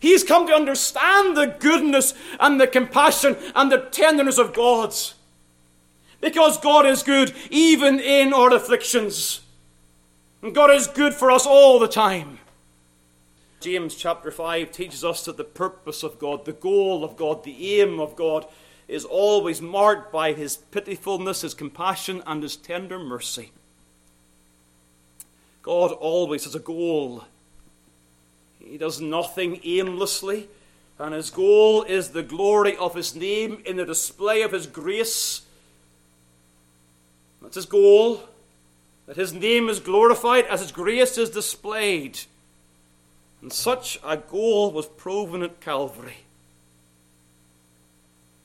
He's 0.00 0.24
come 0.24 0.46
to 0.46 0.54
understand 0.54 1.36
the 1.36 1.54
goodness 1.58 2.14
and 2.40 2.60
the 2.60 2.66
compassion 2.66 3.36
and 3.54 3.70
the 3.70 3.78
tenderness 3.78 4.38
of 4.38 4.54
God's. 4.54 5.14
Because 6.20 6.58
God 6.58 6.86
is 6.86 7.02
good 7.02 7.34
even 7.50 8.00
in 8.00 8.32
our 8.32 8.52
afflictions. 8.52 9.42
And 10.42 10.54
God 10.54 10.70
is 10.70 10.86
good 10.86 11.14
for 11.14 11.30
us 11.30 11.46
all 11.46 11.78
the 11.78 11.88
time. 11.88 12.38
James 13.60 13.94
chapter 13.94 14.30
5 14.30 14.72
teaches 14.72 15.04
us 15.04 15.26
that 15.26 15.36
the 15.36 15.44
purpose 15.44 16.02
of 16.02 16.18
God, 16.18 16.46
the 16.46 16.52
goal 16.52 17.04
of 17.04 17.16
God, 17.16 17.44
the 17.44 17.80
aim 17.80 18.00
of 18.00 18.16
God 18.16 18.46
is 18.88 19.04
always 19.04 19.60
marked 19.60 20.10
by 20.10 20.32
his 20.32 20.56
pitifulness, 20.56 21.42
his 21.42 21.52
compassion, 21.52 22.22
and 22.26 22.42
his 22.42 22.56
tender 22.56 22.98
mercy. 22.98 23.52
God 25.62 25.92
always 25.92 26.44
has 26.44 26.54
a 26.54 26.58
goal. 26.58 27.24
He 28.60 28.78
does 28.78 29.00
nothing 29.00 29.60
aimlessly, 29.64 30.48
and 30.98 31.14
his 31.14 31.30
goal 31.30 31.82
is 31.82 32.10
the 32.10 32.22
glory 32.22 32.76
of 32.76 32.94
his 32.94 33.14
name 33.14 33.62
in 33.64 33.76
the 33.76 33.84
display 33.84 34.42
of 34.42 34.52
his 34.52 34.66
grace. 34.66 35.42
That's 37.42 37.56
his 37.56 37.66
goal, 37.66 38.22
that 39.06 39.16
his 39.16 39.32
name 39.32 39.68
is 39.68 39.80
glorified 39.80 40.46
as 40.46 40.60
his 40.60 40.72
grace 40.72 41.18
is 41.18 41.30
displayed. 41.30 42.20
And 43.42 43.52
such 43.52 43.98
a 44.04 44.18
goal 44.18 44.70
was 44.70 44.86
proven 44.86 45.42
at 45.42 45.60
Calvary, 45.60 46.18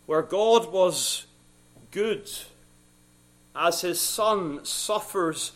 where 0.06 0.22
God 0.22 0.72
was 0.72 1.26
good 1.92 2.30
as 3.56 3.82
his 3.82 4.00
Son 4.00 4.64
suffers 4.64 5.52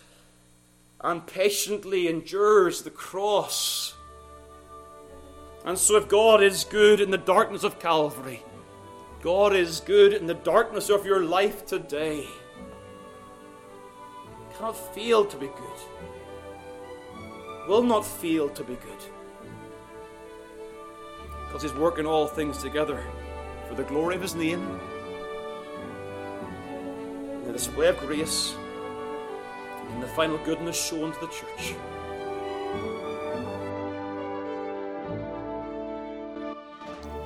and 1.02 1.26
patiently 1.26 2.08
endures 2.08 2.82
the 2.82 2.90
cross. 2.90 3.94
And 5.66 5.78
so, 5.78 5.98
if 5.98 6.08
God 6.08 6.42
is 6.42 6.64
good 6.64 7.02
in 7.02 7.12
the 7.12 7.18
darkness 7.18 7.64
of 7.64 7.80
Calvary, 7.80 8.44
God 9.22 9.54
is 9.54 9.82
good 9.82 10.14
in 10.14 10.26
the 10.26 10.34
darkness 10.34 10.90
of 10.90 11.06
your 11.06 11.24
life 11.24 11.66
today. 11.66 12.26
Cannot 14.58 14.96
fail 14.96 15.26
to 15.26 15.38
be 15.38 15.48
good. 15.48 15.80
Will 17.68 17.84
not 17.84 18.06
fail 18.06 18.50
to 18.50 18.64
be 18.64 18.76
good 18.76 19.04
because 21.50 21.64
He's 21.64 21.74
working 21.74 22.06
all 22.06 22.28
things 22.28 22.60
together 22.60 23.04
for 23.68 23.74
the 23.74 23.84
glory 23.84 24.16
of 24.16 24.22
His 24.22 24.36
name, 24.36 24.80
in 27.34 27.44
the 27.48 27.54
display 27.54 27.88
of 27.88 27.98
grace, 27.98 28.54
and 29.90 30.04
the 30.04 30.08
final 30.08 30.38
goodness 30.46 30.80
shown 30.80 31.12
to 31.12 31.20
the 31.20 31.28
church. 31.28 31.76